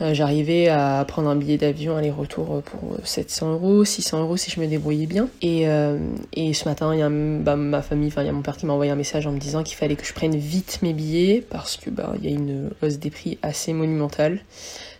j'arrivais 0.00 0.68
à 0.68 1.04
prendre 1.06 1.28
un 1.28 1.36
billet 1.36 1.56
d'avion 1.56 1.96
aller-retour 1.96 2.62
pour 2.62 2.96
700 3.04 3.52
euros, 3.52 3.84
600 3.84 4.22
euros 4.22 4.36
si 4.36 4.50
je 4.50 4.60
me 4.60 4.66
débrouillais 4.66 5.06
bien. 5.06 5.28
Et, 5.42 5.68
euh, 5.68 5.98
et 6.32 6.52
ce 6.54 6.68
matin, 6.68 6.92
il 6.94 7.00
y 7.00 7.02
a 7.02 7.08
bah, 7.08 7.56
ma 7.56 7.82
famille, 7.82 8.12
il 8.16 8.24
y 8.24 8.28
a 8.28 8.32
mon 8.32 8.42
père 8.42 8.56
qui 8.56 8.66
m'a 8.66 8.72
envoyé 8.72 8.90
un 8.90 8.96
message 8.96 9.26
en 9.26 9.32
me 9.32 9.38
disant 9.38 9.62
qu'il 9.62 9.76
fallait 9.76 9.96
que 9.96 10.04
je 10.04 10.12
prenne 10.12 10.36
vite 10.36 10.80
mes 10.82 10.92
billets 10.92 11.44
parce 11.48 11.76
que 11.76 11.90
bah, 11.90 12.14
il 12.18 12.28
y 12.28 12.32
a 12.32 12.36
une 12.36 12.70
hausse 12.82 12.98
des 12.98 13.10
prix 13.10 13.38
assez 13.42 13.72
monumentale. 13.72 14.40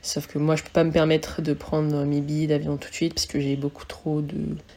Sauf 0.05 0.27
que 0.27 0.39
moi, 0.39 0.55
je 0.55 0.63
peux 0.63 0.71
pas 0.71 0.85
me 0.85 0.93
permettre 0.93 1.41
de 1.41 1.55
prendre 1.55 2.05
mes 2.05 2.21
billets 2.21 2.47
d'avion 2.47 2.77
tout 2.77 2.91
de 2.91 2.95
suite 2.95 3.15
parce 3.15 3.25
que 3.25 3.41
j'ai 3.41 3.57
beaucoup 3.57 3.87
trop 3.87 4.23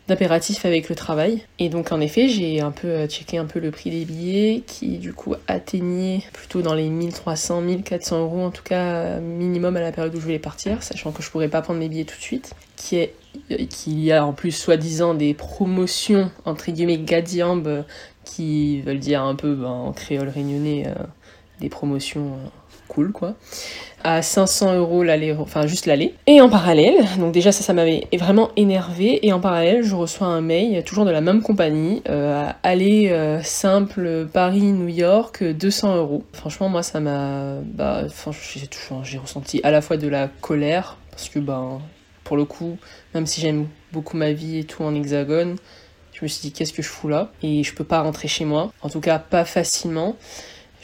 d'impératifs 0.08 0.66
avec 0.66 0.88
le 0.88 0.96
travail. 0.96 1.44
Et 1.60 1.68
donc, 1.68 1.92
en 1.92 2.00
effet, 2.00 2.30
j'ai 2.30 2.62
un 2.62 2.72
peu 2.72 2.88
euh, 2.88 3.08
checké 3.08 3.38
un 3.38 3.44
peu 3.44 3.60
le 3.60 3.72
prix 3.72 3.90
des 3.90 4.06
billets 4.06 4.64
qui, 4.66 5.00
du 5.00 5.12
coup, 5.12 5.36
atteignait 5.50 6.24
plutôt 6.32 6.62
dans 6.62 6.74
les 6.74 6.88
1300, 6.88 7.60
1400 7.60 8.22
euros 8.22 8.42
en 8.42 8.52
tout 8.52 8.64
cas 8.64 9.20
minimum 9.20 9.76
à 9.76 9.82
la 9.82 9.92
période 9.92 10.07
où 10.16 10.20
je 10.20 10.24
voulais 10.24 10.40
partir, 10.40 10.84
sachant 10.84 11.12
que 11.12 11.22
je 11.22 11.30
pourrais 11.30 11.50
pas 11.50 11.62
prendre 11.62 11.80
mes 11.80 11.90
billets 11.90 12.06
tout 12.06 12.18
de 12.18 12.22
suite. 12.22 12.54
Qui 12.76 12.98
est 12.98 13.14
qu'il 13.70 14.00
y 14.00 14.12
a 14.12 14.26
en 14.26 14.34
plus 14.34 14.52
soi-disant 14.52 15.14
des 15.14 15.34
promotions 15.34 16.32
entre 16.46 16.72
guillemets 16.72 16.98
gadiambes 16.98 17.86
qui 18.24 18.82
veulent 18.82 19.00
dire 19.00 19.22
un 19.22 19.36
peu 19.36 19.54
ben, 19.56 19.68
en 19.68 19.94
créole 19.94 20.30
réunionnais 20.30 20.86
euh, 20.88 20.94
des 21.60 21.70
promotions 21.70 22.34
euh, 22.34 22.48
cool 22.88 23.12
quoi 23.12 23.36
à 24.04 24.22
500 24.22 24.76
euros 24.78 25.04
l'aller, 25.04 25.34
enfin 25.34 25.68
juste 25.68 25.86
l'aller. 25.86 26.14
Et 26.28 26.40
en 26.40 26.50
parallèle, 26.50 27.04
donc 27.18 27.34
déjà 27.34 27.52
ça, 27.52 27.64
ça 27.64 27.74
m'avait 27.74 28.08
vraiment 28.14 28.52
énervé. 28.56 29.26
Et 29.26 29.34
en 29.34 29.40
parallèle, 29.40 29.84
je 29.84 29.96
reçois 29.96 30.28
un 30.28 30.42
mail, 30.42 30.84
toujours 30.84 31.04
de 31.06 31.12
la 31.12 31.20
même 31.22 31.42
compagnie, 31.42 32.02
euh, 32.08 32.50
aller 32.64 33.10
euh, 33.10 33.42
simple 33.42 34.28
Paris-New 34.32 34.88
York, 34.88 35.44
200 35.44 35.98
euros. 35.98 36.24
Franchement, 36.32 36.70
moi 36.70 36.84
ça 36.84 37.00
m'a, 37.00 37.56
bah, 37.64 38.04
j'ai 39.04 39.18
ressenti 39.18 39.60
à 39.64 39.72
la 39.72 39.82
fois 39.82 39.98
de 39.98 40.08
la 40.08 40.30
colère 40.42 40.98
parce 41.12 41.30
que 41.30 41.40
ben, 41.40 41.82
pour 42.24 42.38
le 42.38 42.46
coup, 42.46 42.78
même 43.14 43.26
si 43.26 43.42
j'aime 43.42 43.68
beaucoup 43.92 44.16
ma 44.16 44.32
vie 44.32 44.60
et 44.60 44.64
tout 44.64 44.84
en 44.84 44.94
hexagone, 44.94 45.56
je 46.14 46.20
me 46.24 46.28
suis 46.28 46.42
dit 46.42 46.52
qu'est-ce 46.52 46.74
que 46.74 46.82
je 46.82 46.88
fous 46.88 47.10
là? 47.10 47.32
Et 47.44 47.64
je 47.64 47.74
peux 47.74 47.84
pas 47.84 48.02
rentrer 48.02 48.28
chez 48.28 48.46
moi, 48.46 48.72
en 48.82 48.90
tout 48.90 49.02
cas 49.02 49.20
pas 49.20 49.46
facilement. 49.46 50.16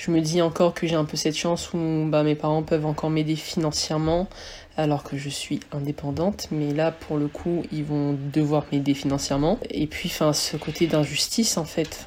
Je 0.05 0.11
me 0.11 0.19
dis 0.19 0.41
encore 0.41 0.73
que 0.73 0.85
j'ai 0.85 0.95
un 0.97 1.05
peu 1.05 1.15
cette 1.15 1.37
chance 1.37 1.71
où 1.73 1.77
bah, 2.09 2.23
mes 2.23 2.35
parents 2.35 2.61
peuvent 2.61 2.85
encore 2.85 3.09
m'aider 3.09 3.37
financièrement 3.37 4.27
alors 4.75 5.03
que 5.03 5.17
je 5.17 5.29
suis 5.29 5.61
indépendante, 5.71 6.49
mais 6.51 6.73
là 6.73 6.91
pour 6.91 7.15
le 7.15 7.29
coup 7.29 7.63
ils 7.71 7.85
vont 7.85 8.17
devoir 8.33 8.65
m'aider 8.69 8.95
financièrement. 8.95 9.59
Et 9.69 9.87
puis 9.87 10.09
ce 10.09 10.57
côté 10.57 10.87
d'injustice 10.87 11.55
en 11.55 11.63
fait, 11.63 12.05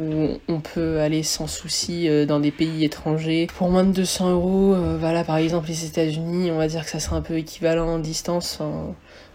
où 0.00 0.40
on 0.48 0.58
peut 0.58 0.98
aller 0.98 1.22
sans 1.22 1.46
souci 1.46 2.08
euh, 2.08 2.26
dans 2.26 2.40
des 2.40 2.50
pays 2.50 2.84
étrangers 2.84 3.46
pour 3.56 3.68
moins 3.68 3.84
de 3.84 3.92
200 3.92 4.32
euros. 4.32 4.74
Euh, 4.74 4.96
voilà 4.98 5.22
par 5.22 5.36
exemple 5.36 5.68
les 5.68 5.84
États-Unis, 5.84 6.50
on 6.50 6.58
va 6.58 6.66
dire 6.66 6.84
que 6.84 6.90
ça 6.90 6.98
serait 6.98 7.14
un 7.14 7.22
peu 7.22 7.38
équivalent 7.38 7.86
en 7.86 7.98
distance. 8.00 8.58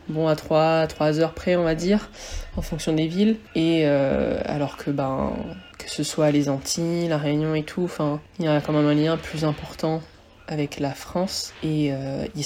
Bon 0.10 0.28
à 0.28 0.36
3, 0.36 0.88
3 0.88 1.20
heures 1.20 1.34
près 1.34 1.56
on 1.56 1.64
va 1.64 1.76
dire 1.76 2.10
en 2.58 2.62
fonction 2.62 2.94
des 2.94 3.08
villes. 3.08 3.38
Et 3.56 3.84
euh, 3.86 4.40
alors 4.46 4.78
que 4.78 4.92
ben 4.92 5.34
que 5.78 5.90
ce 5.90 6.04
soit 6.04 6.32
les 6.32 6.50
Antilles, 6.50 7.08
la 7.10 7.18
Réunion 7.18 7.56
et 7.56 7.64
tout, 7.64 7.90
il 8.40 8.46
y 8.46 8.48
a 8.48 8.62
quand 8.62 8.74
même 8.74 8.88
un 8.88 8.94
lien 8.94 9.18
plus 9.18 9.44
important 9.44 10.02
avec 10.48 10.80
la 10.80 10.92
France. 10.92 11.54
Et 11.64 11.92
euh, 11.92 12.26
ils 12.36 12.46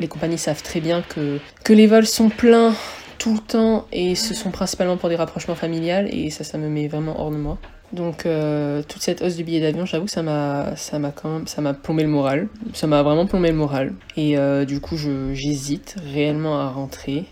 les, 0.00 0.08
compagnies 0.08 0.38
savent 0.38 0.62
très 0.62 0.80
bien 0.80 1.02
que, 1.02 1.38
que 1.64 1.72
les 1.72 1.86
vols 1.86 2.06
sont 2.06 2.28
pleins 2.28 2.74
tout 3.18 3.34
le 3.34 3.40
temps 3.40 3.86
et 3.92 4.16
ce 4.16 4.34
sont 4.34 4.50
principalement 4.50 4.96
pour 4.96 5.08
des 5.08 5.16
rapprochements 5.16 5.54
familiales. 5.54 6.08
Et 6.12 6.30
ça, 6.30 6.44
ça 6.44 6.58
me 6.58 6.68
met 6.68 6.88
vraiment 6.88 7.20
hors 7.20 7.30
de 7.30 7.36
moi. 7.36 7.58
Donc 7.92 8.24
euh, 8.24 8.82
toute 8.88 9.02
cette 9.02 9.20
hausse 9.20 9.36
du 9.36 9.44
billet 9.44 9.60
d'avion, 9.60 9.84
j'avoue, 9.84 10.08
ça 10.08 10.22
m'a, 10.22 10.76
ça 10.76 10.98
m'a 10.98 11.10
quand 11.10 11.28
même, 11.28 11.46
ça 11.46 11.60
m'a 11.60 11.74
plombé 11.74 12.02
le 12.02 12.08
moral. 12.08 12.48
Ça 12.72 12.86
m'a 12.86 13.02
vraiment 13.02 13.26
plombé 13.26 13.48
le 13.48 13.56
moral. 13.56 13.92
Et 14.16 14.38
euh, 14.38 14.64
du 14.64 14.80
coup, 14.80 14.96
j'hésite 14.96 15.96
réellement 16.12 16.58
à 16.58 16.68
rentrer. 16.70 17.26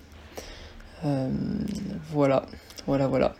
voilà. 2.13 2.45
Voilà, 2.87 3.07
voilà. 3.07 3.35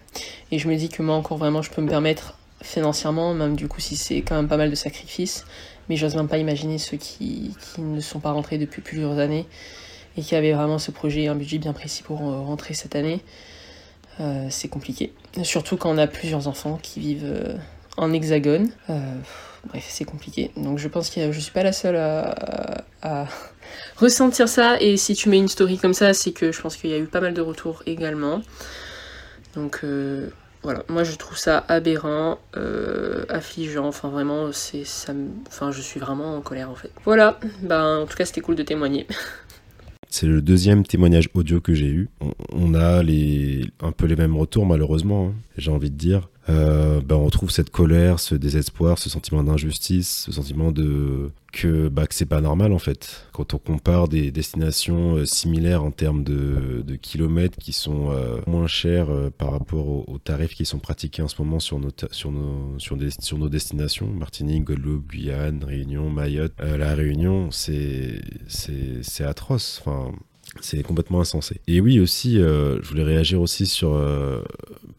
Et 0.53 0.59
je 0.59 0.69
me 0.69 0.77
dis 0.77 0.89
que 0.89 1.03
moi 1.03 1.15
encore 1.15 1.39
vraiment 1.39 1.63
je 1.63 1.71
peux 1.71 1.83
me 1.83 1.89
permettre 1.89 2.39
financièrement, 2.63 3.35
même 3.35 3.57
du 3.57 3.69
coup 3.69 3.81
si 3.81 3.97
c'est 3.97 4.23
quand 4.23 4.37
même 4.37 4.49
pas 4.49 4.59
mal 4.59 4.71
de 4.71 4.75
sacrifices, 4.75 5.45
mais 5.89 5.97
j'ose 5.97 6.15
même 6.15 6.29
pas 6.29 6.39
imaginer 6.39 6.79
ceux 6.79 6.99
qui, 6.99 7.55
qui, 7.75 7.81
ne 7.81 8.01
sont 8.01 8.21
pas 8.21 8.33
rentrés 8.33 8.59
depuis 8.59 8.83
plusieurs 8.83 9.19
années 9.19 9.47
et 10.17 10.23
qui 10.23 10.35
avait 10.37 10.53
vraiment 10.53 10.79
ce 10.79 10.91
projet, 10.91 11.27
un 11.27 11.35
budget 11.35 11.59
bien 11.59 11.73
précis 11.73 12.03
pour 12.03 12.19
rentrer 12.19 12.75
cette 12.75 12.95
année, 12.95 13.23
c'est 14.51 14.69
compliqué. 14.69 15.13
Surtout 15.43 15.77
quand 15.77 15.91
on 15.91 15.99
a 15.99 16.07
plusieurs 16.07 16.49
enfants 16.49 16.79
qui 16.83 17.01
vivent 17.01 17.59
en 17.97 18.13
hexagone. 18.13 18.71
bref, 18.89 19.87
c'est 19.89 20.05
compliqué. 20.05 20.51
Donc 20.57 20.79
je 20.79 20.89
pense 20.89 21.11
que 21.11 21.33
je 21.33 21.41
suis 21.41 21.53
pas 21.53 21.63
la 21.63 21.73
seule 21.73 21.97
à, 21.97 23.27
ressentir 23.97 24.49
ça. 24.49 24.81
Et 24.81 24.97
si 24.97 25.15
tu 25.15 25.29
mets 25.29 25.39
une 25.39 25.49
story 25.49 25.79
comme 25.79 25.95
ça, 25.95 26.13
c'est 26.13 26.33
que 26.33 26.53
je 26.53 26.61
pense 26.61 26.77
qu'il 26.77 26.91
y 26.91 26.95
a 26.95 26.99
eu 26.99 27.07
pas 27.07 27.21
mal 27.21 27.35
de 27.35 27.41
retours 27.41 27.83
également. 27.87 28.43
Donc 29.55 29.85
voilà, 30.63 30.83
moi 30.89 31.05
je 31.05 31.17
trouve 31.17 31.39
ça 31.39 31.65
aberrant, 31.69 32.39
euh, 32.57 33.25
affligeant, 33.31 33.87
enfin 33.87 34.11
vraiment, 34.11 34.53
c'est 34.53 34.85
enfin 35.47 35.71
je 35.71 35.81
suis 35.81 35.99
vraiment 35.99 36.37
en 36.37 36.43
colère 36.43 36.71
en 36.71 36.75
fait. 36.75 36.91
Voilà, 37.05 37.39
ben 37.63 38.01
en 38.01 38.07
tout 38.07 38.17
cas 38.17 38.27
c'était 38.27 38.43
cool 38.43 38.57
de 38.57 38.63
témoigner. 38.63 39.07
C'est 40.11 40.27
le 40.27 40.43
deuxième 40.43 40.85
témoignage 40.85 41.29
audio 41.35 41.61
que 41.61 41.73
j'ai 41.73 41.87
eu. 41.87 42.09
On, 42.53 42.75
a 42.75 43.03
les, 43.03 43.65
un 43.81 43.93
peu 43.93 44.07
les 44.07 44.17
mêmes 44.17 44.37
retours 44.37 44.67
malheureusement, 44.67 45.29
hein, 45.29 45.35
j'ai 45.57 45.71
envie 45.71 45.91
de 45.91 45.97
dire. 45.97 46.29
Euh, 46.51 47.01
bah, 47.01 47.17
on 47.17 47.25
retrouve 47.25 47.51
cette 47.51 47.71
colère, 47.71 48.19
ce 48.19 48.35
désespoir, 48.35 48.99
ce 48.99 49.09
sentiment 49.09 49.45
d'injustice, 49.45 50.25
ce 50.27 50.33
sentiment 50.33 50.73
de 50.73 51.31
que, 51.53 51.89
bah, 51.89 52.07
que 52.07 52.15
c'est 52.15 52.27
pas 52.27 52.41
normal 52.41 52.73
en 52.73 52.79
fait. 52.79 53.27
Quand 53.33 53.55
on 53.55 53.59
compare 53.59 54.09
des 54.09 54.31
destinations 54.31 55.17
euh, 55.17 55.25
similaires 55.25 55.85
en 55.85 55.91
termes 55.91 56.25
de, 56.25 56.83
de 56.85 56.97
kilomètres 56.97 57.59
qui 57.59 57.73
sont 57.73 58.11
euh, 58.11 58.41
moins 58.47 58.67
chers 58.67 59.09
par 59.39 59.53
rapport 59.53 60.09
aux, 60.09 60.19
tarifs 60.19 60.55
qui 60.55 60.67
sont 60.67 60.79
pratiqués 60.79 61.23
en 61.23 61.29
ce 61.29 61.41
moment 61.41 61.61
sur 61.61 61.79
nos, 61.79 61.91
sur 62.11 62.31
nos, 62.33 62.79
sur 62.79 63.39
nos 63.39 63.49
destinations, 63.49 64.09
Martinique, 64.09 64.65
Guadeloupe, 64.65 65.09
Guyane, 65.09 65.63
Réunion, 65.65 66.11
Mayotte, 66.11 66.55
la 66.61 66.95
Réunion, 66.95 67.51
c'est 67.51 68.21
atroce. 69.21 69.83
Enfin, 69.85 70.13
c'est 70.61 70.83
complètement 70.83 71.21
insensé. 71.21 71.61
Et 71.67 71.81
oui, 71.81 72.01
aussi, 72.01 72.37
je 72.37 72.89
voulais 72.89 73.05
réagir 73.05 73.41
aussi 73.41 73.67
sur 73.67 73.97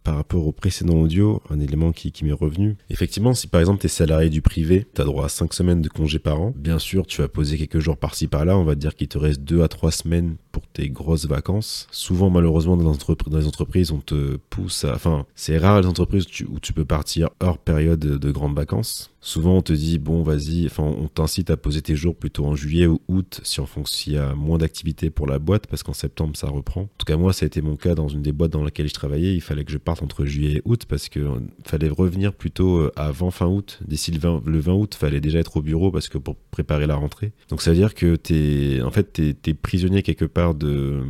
par 0.04 0.16
rapport 0.16 0.48
au 0.48 0.52
précédent 0.52 0.96
audio, 0.96 1.42
un 1.50 1.60
élément 1.60 1.92
qui, 1.92 2.12
m'est 2.24 2.32
revenu. 2.32 2.76
Effectivement, 2.90 3.34
si 3.34 3.48
par 3.48 3.60
exemple 3.60 3.80
tu 3.82 3.86
es 3.88 3.90
salarié 3.90 4.30
du 4.30 4.42
privé, 4.42 4.88
tu 4.94 5.02
as 5.02 5.06
droit 5.06 5.26
à 5.26 5.30
5 5.30 5.54
semaines 5.54 5.82
de 5.82 5.90
congé 5.90 6.20
par 6.20 6.40
an, 6.40 6.54
bien 6.56 6.80
sûr 6.80 7.06
tu 7.06 7.22
vas 7.22 7.28
poser 7.28 7.58
quelques 7.58 7.80
jours 7.80 7.98
par-ci 7.98 8.28
par-là, 8.28 8.58
on 8.58 8.64
va 8.64 8.76
dire 8.76 8.96
qu'il 8.96 9.08
te 9.08 9.18
reste 9.18 9.42
2 9.42 9.62
à 9.62 9.68
3 9.68 9.92
semaines 9.92 10.36
pour 10.52 10.68
tes 10.68 10.90
grosses 10.90 11.26
vacances. 11.26 11.88
Souvent 11.92 12.30
malheureusement 12.30 12.78
dans, 12.78 12.92
les 12.92 13.48
entreprises 13.48 13.92
on 13.92 14.00
te 14.00 14.38
pousse 14.50 14.86
à... 14.86 14.96
Enfin 14.96 15.26
c'est 15.36 15.58
rare 15.58 15.82
les 15.82 15.88
entreprises 15.88 16.26
où 16.50 16.60
tu 16.60 16.74
peux 16.74 16.86
partir 16.86 17.30
hors 17.40 17.58
période 17.58 18.00
de 18.00 18.32
grandes 18.32 18.56
vacances. 18.56 19.12
Souvent, 19.24 19.58
on 19.58 19.62
te 19.62 19.72
dit, 19.72 20.00
bon, 20.00 20.24
vas-y, 20.24 20.66
enfin, 20.66 20.84
on 20.84 21.08
t'incite 21.08 21.52
à 21.52 21.58
poser 21.58 21.84
tes 21.84 21.96
jours 21.96 22.16
plutôt 22.16 22.46
en 22.46 22.56
juillet 22.56 22.88
ou 22.88 23.00
août, 23.08 23.40
si 23.44 23.58
fonction 23.58 23.86
s'il 23.86 24.14
y 24.14 24.18
a 24.18 24.34
moins 24.34 24.58
d'activité 24.58 25.12
pour 25.12 25.28
la 25.28 25.38
boîte, 25.38 25.68
parce 25.68 25.84
qu'en 25.84 25.94
septembre, 25.94 26.36
ça 26.36 26.48
reprend. 26.48 26.82
En 26.82 26.90
tout 26.98 27.06
cas, 27.06 27.18
moi, 27.18 27.32
ça 27.32 27.46
a 27.46 27.48
été 27.48 27.62
mon 27.62 27.76
cas 27.76 27.94
dans 27.94 28.08
une 28.08 28.24
des 28.24 28.32
boîtes 28.32 28.52
dans 28.52 28.64
laquelle 28.64 28.88
je 28.88 28.96
travaillais. 28.96 29.36
Il 29.36 29.42
fallait 29.42 29.64
que 29.64 29.72
je 29.72 29.78
parte 29.78 30.02
entre 30.02 30.26
juillet 30.26 30.58
et 30.58 30.62
août, 30.66 30.86
parce 30.90 31.08
qu'il 31.08 31.30
fallait 31.64 31.90
revenir 31.90 32.34
plutôt 32.34 32.78
euh, 32.78 32.92
avant 32.96 33.30
fin 33.30 33.46
août. 33.46 33.80
D'ici 33.88 34.10
le 34.12 34.18
20, 34.18 34.42
le 34.44 34.60
20 34.60 34.74
août, 34.74 34.96
fallait 34.96 35.22
déjà 35.22 35.38
être 35.38 35.56
au 35.58 35.62
bureau, 35.62 35.92
parce 35.92 36.10
que 36.10 36.18
pour 36.18 36.36
préparer 36.36 36.88
la 36.88 36.96
rentrée. 36.96 37.32
Donc, 37.50 37.62
ça 37.62 37.70
veut 37.70 37.78
dire 37.78 37.94
que 37.94 38.16
t'es, 38.16 38.82
en 38.82 38.90
fait, 38.90 39.14
t'es, 39.14 39.36
es 39.46 39.54
prisonnier 39.54 40.02
quelque 40.02 40.26
part 40.26 40.41
de, 40.54 41.04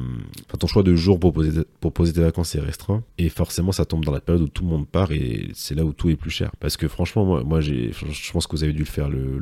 enfin, 0.48 0.58
ton 0.60 0.68
choix 0.68 0.84
de 0.84 0.96
jour 0.96 1.20
pour 1.20 1.34
poser, 1.34 1.62
pour 1.80 1.94
poser 1.94 2.14
tes 2.14 2.22
vacances 2.22 2.56
est 2.56 2.60
restreint. 2.60 3.04
Et 3.18 3.30
forcément, 3.30 3.72
ça 3.72 3.86
tombe 3.86 4.06
dans 4.06 4.12
la 4.12 4.22
période 4.22 4.44
où 4.44 4.48
tout 4.48 4.64
le 4.64 4.70
monde 4.70 4.88
part, 4.88 5.12
et 5.12 5.50
c'est 5.54 5.76
là 5.76 5.84
où 5.84 5.94
tout 5.94 6.10
est 6.10 6.16
plus 6.16 6.30
cher. 6.30 6.52
Parce 6.60 6.78
que 6.78 6.88
franchement, 6.88 7.26
moi, 7.26 7.44
moi 7.44 7.62
j'ai, 7.62 7.92
je 7.92 8.32
pense 8.32 8.48
que 8.48 8.56
vous 8.56 8.64
avez 8.64 8.74
dû 8.74 8.80
le 8.80 8.86
faire 8.86 9.10
le, 9.10 9.42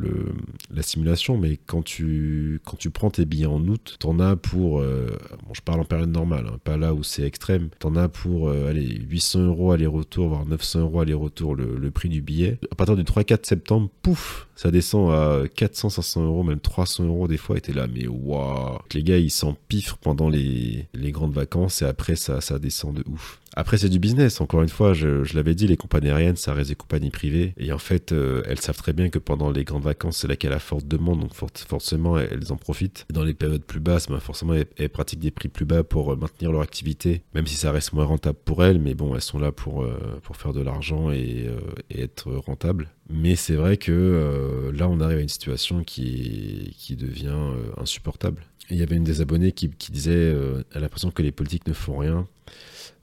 la 0.74 0.82
simulation, 0.82 1.38
mais 1.38 1.58
quand 1.66 1.84
tu, 1.84 2.62
quand 2.66 2.78
tu 2.78 2.90
prends 2.90 3.10
tes 3.10 3.26
billets 3.26 3.46
en 3.46 3.62
août, 3.68 3.98
t'en 4.00 4.20
as 4.20 4.36
pour, 4.36 4.80
euh, 4.80 5.08
bon, 5.48 5.54
je 5.54 5.62
parle 5.62 5.82
en 5.82 5.86
période 5.86 6.12
normale, 6.12 6.48
hein, 6.48 6.58
pas 6.64 6.78
là 6.78 6.94
où 6.94 7.04
c'est 7.04 7.24
extrême, 7.24 7.70
t'en 7.80 7.96
as 7.96 8.10
pour 8.10 8.50
euh, 8.50 8.70
allez, 8.70 9.02
800 9.10 9.42
euros 9.48 9.72
aller-retour, 9.72 10.30
voire 10.30 10.46
900 10.46 10.80
euros 10.82 11.02
aller-retour 11.02 11.56
le, 11.56 11.78
le, 11.78 11.92
prix 11.92 12.10
du 12.10 12.22
billet. 12.22 12.60
À 12.72 12.76
partir 12.76 12.96
du 12.96 13.04
3-4 13.04 13.46
septembre, 13.46 13.90
pouf, 14.02 14.48
ça 14.62 14.72
descend 14.72 15.10
à 15.10 15.46
400-500 15.46 16.26
euros, 16.26 16.44
même 16.44 16.60
300 16.60 17.06
euros 17.06 17.30
des 17.30 17.38
fois, 17.38 17.58
et 17.58 17.62
t'es 17.62 17.72
là, 17.72 17.88
mais 17.88 18.08
waouh, 18.08 18.78
les 18.94 19.04
gars 19.04 19.18
ils 19.18 19.30
s'empiffrent 19.30 19.98
pendant 19.98 20.28
les, 20.28 20.86
les 20.94 21.14
grandes 21.14 21.32
vacances 21.32 21.82
et 21.82 21.86
après 21.86 22.18
ça, 22.18 22.42
ça 22.42 22.60
descend 22.60 22.94
de 22.94 23.06
ouf. 23.10 23.40
Après, 23.56 23.78
c'est 23.78 23.90
du 23.90 24.00
business. 24.00 24.42
Encore 24.42 24.62
une 24.62 24.70
fois, 24.70 24.94
je, 24.94 25.36
l'avais 25.36 25.56
dit, 25.56 25.68
les 25.68 25.78
compagnies 25.78 26.10
aériennes, 26.10 26.36
ça 26.36 26.54
reste 26.54 26.70
des 26.70 26.76
compagnies 26.76 27.10
privées. 27.10 27.54
Et 27.58 27.72
en 27.72 27.78
fait, 27.78 28.12
euh, 28.12 28.44
elles 28.46 28.60
savent 28.60 28.78
très 28.78 28.94
bien 28.94 29.10
que 29.10 29.20
pendant 29.20 29.52
les 29.52 29.64
grandes 29.64 29.84
vacances, 29.84 30.18
c'est 30.18 30.28
là 30.28 30.36
qu'il 30.36 30.50
a 30.50 30.54
la 30.54 30.60
forte 30.60 30.88
demande. 30.88 31.22
Donc, 31.22 31.34
forcément, 31.34 32.18
elles 32.18 32.52
en 32.52 32.58
profitent. 32.58 33.06
Dans 33.12 33.24
les 33.24 33.34
périodes 33.34 33.64
plus 33.64 33.80
basses, 33.80 34.08
ben, 34.08 34.20
forcément, 34.20 34.54
elles, 34.54 34.90
pratiquent 34.90 35.20
des 35.20 35.32
prix 35.32 35.50
plus 35.50 35.66
bas 35.66 35.84
pour 35.84 36.14
euh, 36.14 36.16
maintenir 36.16 36.52
leur 36.52 36.62
activité. 36.62 37.24
Même 37.34 37.48
si 37.48 37.56
ça 37.56 37.72
reste 37.72 37.94
moins 37.94 38.06
rentable 38.06 38.38
pour 38.46 38.64
elles. 38.64 38.80
Mais 38.80 38.94
bon, 38.94 39.16
elles 39.16 39.22
sont 39.22 39.40
là 39.40 39.52
pour, 39.52 39.84
euh, 39.84 40.20
pour 40.24 40.38
faire 40.38 40.54
de 40.54 40.62
l'argent 40.62 41.12
et, 41.12 41.48
être 41.94 42.32
rentables. 42.32 42.90
Mais 43.10 43.36
c'est 43.36 43.56
vrai 43.56 43.78
que 43.78 44.72
là, 44.74 44.88
on 44.88 45.00
arrive 45.02 45.18
à 45.18 45.22
une 45.22 45.30
situation 45.30 45.84
qui, 45.84 46.76
qui 46.78 46.96
devient 46.96 47.36
insupportable. 47.78 48.46
Il 48.70 48.78
y 48.78 48.84
avait 48.84 48.96
une 48.96 49.04
des 49.04 49.22
abonnées 49.22 49.52
qui, 49.52 49.70
qui 49.70 49.92
disait 49.92 50.12
Elle 50.12 50.78
a 50.78 50.80
l'impression 50.80 51.12
que 51.12 51.22
les 51.22 51.32
politiques 51.32 51.68
ne 51.68 51.74
font 51.74 51.98
rien. 51.98 52.28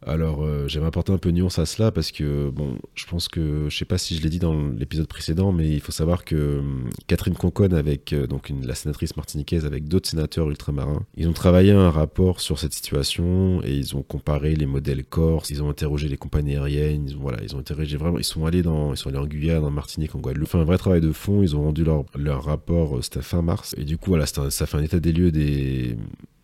Alors, 0.05 0.36
euh, 0.43 0.69
j'aimerais 0.69 0.89
apporter 0.89 1.13
un 1.13 1.19
peu 1.19 1.31
de 1.31 1.37
nuance 1.37 1.59
à 1.59 1.67
cela 1.67 1.91
parce 1.91 2.13
que, 2.13 2.51
bon, 2.51 2.79
je 2.95 3.07
pense 3.07 3.29
que, 3.29 3.69
je 3.69 3.77
sais 3.77 3.85
pas 3.85 3.99
si 3.99 4.17
je 4.17 4.23
l'ai 4.23 4.29
dit 4.29 4.39
dans 4.39 4.69
l'épisode 4.69 5.07
précédent, 5.07 5.53
mais 5.53 5.69
il 5.69 5.81
faut 5.81 5.93
savoir 5.93 6.25
que 6.25 6.59
hum, 6.59 6.91
Catherine 7.07 7.35
Conconne, 7.35 7.75
avec 7.75 8.13
euh, 8.13 8.27
donc 8.27 8.53
la 8.63 8.75
sénatrice 8.75 9.17
martiniquaise, 9.17 9.65
avec 9.65 9.89
d'autres 9.89 10.09
sénateurs 10.09 10.49
ultramarins, 10.49 11.05
ils 11.17 11.29
ont 11.29 11.33
travaillé 11.33 11.73
un 11.73 11.91
rapport 11.91 12.41
sur 12.41 12.59
cette 12.59 12.73
situation 12.73 13.63
et 13.65 13.75
ils 13.75 13.97
ont 13.97 14.03
comparé 14.03 14.55
les 14.55 14.67
modèles 14.67 15.05
corse, 15.05 15.51
ils 15.51 15.63
ont 15.63 15.71
interrogé 15.71 16.09
les 16.09 16.17
compagnies 16.17 16.57
aériennes, 16.57 17.07
ils 17.09 17.17
ont, 17.17 17.21
voilà, 17.21 17.39
ils 17.43 17.55
ont 17.55 17.59
interrogé 17.59 17.97
vraiment, 17.97 18.19
ils 18.19 18.25
sont 18.25 18.47
allés 18.47 18.63
dans, 18.63 18.93
ils 18.93 18.97
sont 18.97 19.09
allés 19.09 19.19
en 19.19 19.27
Guyane, 19.27 19.65
en 19.65 19.71
Martinique, 19.71 20.15
en 20.15 20.21
Guadeloupe, 20.21 20.49
fait 20.49 20.59
un 20.59 20.65
vrai 20.65 20.79
travail 20.79 21.01
de 21.01 21.13
fond, 21.13 21.43
ils 21.43 21.57
ont 21.57 21.63
rendu 21.63 21.85
leur, 21.85 22.05
leur 22.17 22.45
rapport, 22.45 22.99
euh, 22.99 23.03
c'était 23.03 23.23
fin 23.23 23.43
mars, 23.43 23.75
et 23.79 23.85
du 23.85 23.99
coup, 23.99 24.11
voilà, 24.11 24.27
ça 24.27 24.67
fait 24.67 24.77
un 24.77 24.83
état 24.83 25.01
des 25.01 25.13
lieux 25.13 25.31
des 25.31 25.97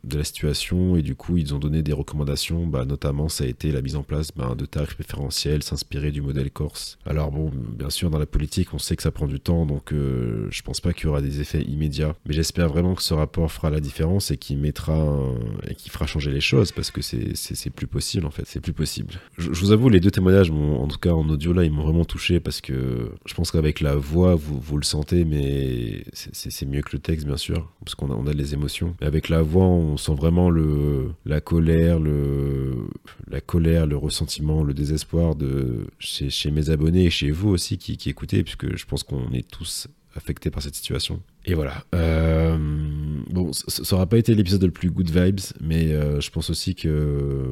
de 0.04 0.18
la 0.18 0.24
situation 0.24 0.96
et 0.96 1.02
du 1.02 1.14
coup 1.14 1.36
ils 1.36 1.54
ont 1.54 1.58
donné 1.58 1.82
des 1.82 1.92
recommandations. 1.92 2.66
Bah, 2.66 2.84
notamment 2.84 3.28
ça 3.28 3.44
a 3.44 3.46
été 3.46 3.70
la 3.70 3.82
mise 3.82 3.96
en 3.96 4.02
place 4.02 4.30
bah, 4.34 4.54
de 4.56 4.66
tarifs 4.66 4.94
préférentiels 4.94 5.62
s'inspirer 5.62 6.10
du 6.10 6.20
modèle 6.20 6.50
corse. 6.50 6.98
Alors 7.06 7.30
bon 7.30 7.50
bien 7.54 7.90
sûr 7.90 8.10
dans 8.10 8.18
la 8.18 8.26
politique 8.26 8.74
on 8.74 8.78
sait 8.78 8.96
que 8.96 9.02
ça 9.02 9.10
prend 9.10 9.26
du 9.26 9.40
temps 9.40 9.66
donc 9.66 9.92
euh, 9.92 10.48
je 10.50 10.62
pense 10.62 10.80
pas 10.80 10.92
qu'il 10.92 11.04
y 11.04 11.08
aura 11.08 11.22
des 11.22 11.40
effets 11.40 11.62
immédiats. 11.62 12.14
Mais 12.26 12.34
j'espère 12.34 12.68
vraiment 12.68 12.94
que 12.94 13.02
ce 13.02 13.14
rapport 13.14 13.50
fera 13.50 13.70
la 13.70 13.80
différence 13.80 14.30
et 14.30 14.36
qu'il 14.36 14.58
mettra 14.58 15.16
et 15.68 15.74
qui 15.74 15.90
fera 15.90 16.06
changer 16.06 16.32
les 16.32 16.40
choses 16.40 16.72
parce 16.72 16.90
que 16.90 17.00
c'est 17.02 17.70
plus 17.70 17.86
possible 17.86 18.26
en 18.26 18.30
fait. 18.30 18.44
C'est 18.46 18.60
plus 18.60 18.72
possible. 18.72 19.14
Je, 19.38 19.50
vous 19.50 19.70
avoue 19.70 19.88
les 19.88 20.00
deux 20.00 20.10
témoignages 20.10 20.50
en 20.50 20.88
tout 20.88 20.98
cas 20.98 21.12
en 21.12 21.28
audio 21.28 21.52
là 21.52 21.64
ils 21.64 21.70
m'ont 21.70 21.84
vraiment 21.84 22.04
touché 22.04 22.40
parce 22.40 22.60
que 22.60 23.12
je 23.24 23.34
pense 23.34 23.50
qu'avec 23.50 23.80
la 23.80 23.94
voix 23.96 24.34
vous, 24.34 24.58
vous 24.58 24.76
le 24.76 24.84
sentez 24.84 25.24
mais 25.24 26.04
c'est 26.12 26.66
mieux 26.66 26.82
que 26.82 26.90
le 26.92 26.98
texte 26.98 27.26
bien 27.26 27.36
sûr 27.36 27.70
parce 27.84 27.94
qu'on 27.94 28.10
a, 28.10 28.14
on 28.14 28.26
a 28.26 28.32
les 28.32 28.54
émotions. 28.54 28.94
Mais 29.00 29.06
avec 29.06 29.28
la 29.28 29.42
voix 29.42 29.64
on 29.64 29.91
on 29.92 29.96
sent 29.96 30.14
vraiment 30.14 30.50
le, 30.50 31.10
la 31.26 31.40
colère, 31.40 32.00
le, 32.00 32.88
la 33.28 33.40
colère, 33.40 33.86
le 33.86 33.96
ressentiment, 33.96 34.64
le 34.64 34.74
désespoir 34.74 35.36
de 35.36 35.86
chez, 35.98 36.30
chez 36.30 36.50
mes 36.50 36.70
abonnés 36.70 37.04
et 37.04 37.10
chez 37.10 37.30
vous 37.30 37.50
aussi 37.50 37.78
qui, 37.78 37.96
qui 37.96 38.08
écoutez, 38.08 38.42
puisque 38.42 38.74
je 38.74 38.86
pense 38.86 39.02
qu'on 39.02 39.30
est 39.32 39.48
tous 39.48 39.88
affectés 40.16 40.50
par 40.50 40.62
cette 40.62 40.74
situation. 40.74 41.20
Et 41.44 41.54
voilà. 41.54 41.84
Euh, 41.94 42.56
bon, 43.30 43.52
ça 43.52 43.82
n'aura 43.94 44.06
pas 44.06 44.18
été 44.18 44.34
l'épisode 44.34 44.64
le 44.64 44.70
plus 44.70 44.90
good 44.90 45.10
vibes, 45.10 45.40
mais 45.60 45.92
euh, 45.92 46.20
je 46.20 46.30
pense 46.30 46.50
aussi 46.50 46.74
que 46.74 47.44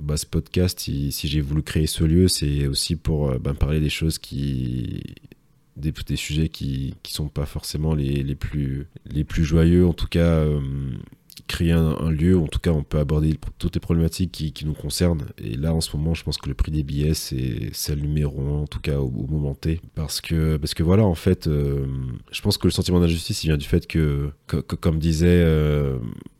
bah, 0.00 0.16
ce 0.16 0.26
podcast, 0.26 0.80
si, 0.80 1.12
j'ai 1.12 1.40
voulu 1.40 1.62
créer 1.62 1.86
ce 1.86 2.04
lieu, 2.04 2.28
c'est 2.28 2.66
aussi 2.66 2.96
pour 2.96 3.30
euh, 3.30 3.38
ben, 3.38 3.54
parler 3.54 3.80
des 3.80 3.90
choses 3.90 4.18
qui 4.18 5.02
des, 5.76 5.92
des, 5.92 6.16
sujets 6.16 6.48
qui 6.48 6.94
qui 7.04 7.12
sont 7.12 7.28
pas 7.28 7.46
forcément 7.46 7.94
les, 7.94 8.24
les 8.24 8.34
plus 8.34 8.88
les 9.06 9.22
plus 9.22 9.44
joyeux 9.44 9.86
en 9.86 9.92
tout 9.92 10.08
cas 10.08 10.44
créer 11.46 11.72
un, 11.72 12.10
lieu 12.10 12.36
où 12.36 12.44
en 12.44 12.48
tout 12.48 12.58
cas 12.58 12.70
on 12.70 12.82
peut 12.82 12.98
aborder 12.98 13.38
toutes 13.58 13.74
les 13.74 13.80
problématiques 13.80 14.32
qui, 14.32 14.64
nous 14.64 14.74
concernent. 14.74 15.26
Et 15.38 15.56
là 15.56 15.74
en 15.74 15.80
ce 15.80 15.96
moment 15.96 16.14
je 16.14 16.24
pense 16.24 16.38
que 16.38 16.48
le 16.48 16.54
prix 16.54 16.72
des 16.72 16.82
billets 16.82 17.14
c'est 17.14 17.94
le 17.94 18.00
numéro 18.00 18.40
en 18.56 18.66
tout 18.66 18.80
cas 18.80 18.98
au, 18.98 19.10
moment 19.10 19.54
T. 19.54 19.80
Parce 19.94 20.20
que, 20.20 20.56
parce 20.56 20.74
que 20.74 20.82
voilà 20.82 21.04
en 21.04 21.14
fait 21.14 21.46
euh, 21.46 21.86
je 22.30 22.40
pense 22.42 22.58
que 22.58 22.66
le 22.66 22.72
sentiment 22.72 23.00
d'injustice 23.00 23.44
il 23.44 23.48
vient 23.48 23.56
du 23.56 23.66
fait 23.66 23.86
que, 23.86 24.30
comme 24.46 24.98
disait... 24.98 25.26
Euh, 25.28 25.98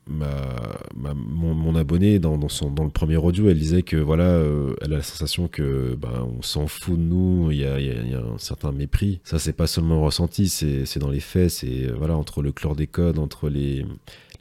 ma, 0.09 1.15
mon, 1.15 1.75
abonné 1.75 2.19
dans, 2.19 2.49
son, 2.49 2.71
dans 2.71 2.85
le 2.85 2.91
premier 2.91 3.17
audio, 3.17 3.49
elle 3.49 3.59
disait 3.59 3.83
que 3.83 3.97
voilà, 3.97 4.25
euh, 4.25 4.75
elle 4.81 4.95
a 4.95 4.99
la 4.99 5.03
sensation 5.03 5.49
que 5.49 5.97
ben, 6.01 6.27
on 6.39 6.43
s'en 6.43 6.67
fout 6.67 6.99
de 6.99 7.03
nous, 7.03 7.51
il 7.51 7.59
y 7.59 7.65
a, 7.65 7.79
y 7.79 8.15
a, 8.15 8.19
un 8.19 8.39
certain 8.39 8.73
mépris. 8.73 9.21
Ça, 9.25 9.39
c'est 9.39 9.53
pas 9.53 9.67
seulement 9.67 10.03
ressenti, 10.03 10.49
c'est 10.49 10.99
dans 10.99 11.11
les 11.11 11.21
faits, 11.21 11.51
c'est 11.51 11.87
voilà 11.97 12.17
entre 12.17 12.43
le 12.43 12.53
chlordécone, 12.53 13.19
entre 13.19 13.49
les, 13.49 13.85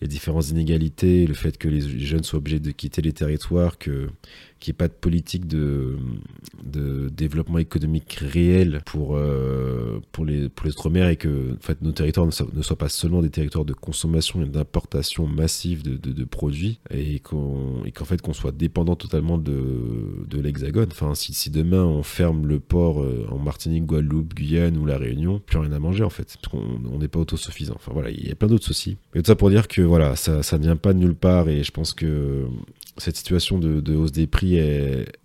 les 0.02 0.08
différentes 0.08 0.50
inégalités, 0.50 1.26
le 1.26 1.34
fait 1.34 1.58
que 1.58 1.68
les 1.68 1.82
jeunes 1.82 2.24
soient 2.24 2.40
obligés 2.40 2.60
de 2.60 2.72
quitter 2.72 3.02
les 3.02 3.14
territoires, 3.14 3.78
que 3.78 4.08
qu'il 4.60 4.72
n'y 4.72 4.76
ait 4.76 4.78
pas 4.78 4.88
de 4.88 4.94
politique 4.94 5.48
de, 5.48 5.98
de 6.68 7.10
développement 7.10 7.58
économique 7.58 8.20
réel 8.22 8.82
pour, 8.86 9.16
euh, 9.16 10.00
pour 10.12 10.26
les, 10.26 10.50
pour 10.50 10.66
les 10.66 10.74
outre-mer 10.74 11.08
et 11.08 11.16
que 11.16 11.54
en 11.54 11.62
fait, 11.62 11.82
nos 11.82 11.92
territoires 11.92 12.28
ne, 12.28 12.62
soient, 12.62 12.78
pas 12.78 12.90
seulement 12.90 13.22
des 13.22 13.30
territoires 13.30 13.66
de 13.66 13.74
consommation 13.74 14.42
et 14.42 14.46
d'importation 14.46 15.28
massive 15.28 15.84
de, 15.84 16.24
produits 16.26 16.80
et 16.92 17.20
qu'en 17.20 18.06
fait 18.06 18.22
qu'on 18.22 18.34
soit 18.34 18.52
dépendant 18.52 18.96
totalement 18.96 19.38
de, 19.38 20.26
de 20.28 20.40
l'hexagone. 20.40 20.90
Enfin, 20.92 21.16
si, 21.16 21.34
si, 21.34 21.50
demain 21.50 21.84
on 21.84 22.04
ferme 22.04 22.48
le 22.48 22.60
port 22.60 23.02
euh, 23.02 23.26
en 23.32 23.40
Martinique, 23.40 23.86
Guadeloupe, 23.86 24.34
Guyane 24.34 24.78
ou 24.78 24.86
La 24.86 24.98
Réunion, 24.98 25.40
plus 25.46 25.58
rien 25.58 25.72
à 25.72 25.80
manger 25.80 26.04
en 26.04 26.10
fait, 26.10 26.38
parce 26.42 26.48
qu'on 26.48 26.98
n'est 27.00 27.08
pas 27.08 27.20
autosuffisant. 27.20 27.76
Enfin 27.76 27.92
voilà, 27.94 28.10
il 28.10 28.28
y 28.28 28.32
a 28.32 28.36
plein 28.36 28.48
d'autres 28.48 28.66
soucis. 28.66 28.98
Mais 29.14 29.22
tout 29.22 29.28
ça 29.28 29.36
pour 29.36 29.50
dire 29.50 29.68
que 29.68 29.82
voilà, 29.82 30.16
ça, 30.16 30.44
ça 30.44 30.58
ne 30.58 30.64
vient 30.64 30.76
pas 30.76 30.94
de 30.94 31.00
nulle 31.00 31.16
part 31.16 31.50
et 31.50 31.64
je 31.64 31.72
pense 31.72 31.94
que 31.94 32.46
cette 32.98 33.18
situation 33.18 33.60
de, 33.60 33.96
hausse 33.96 34.12
des 34.12 34.28
prix, 34.28 34.60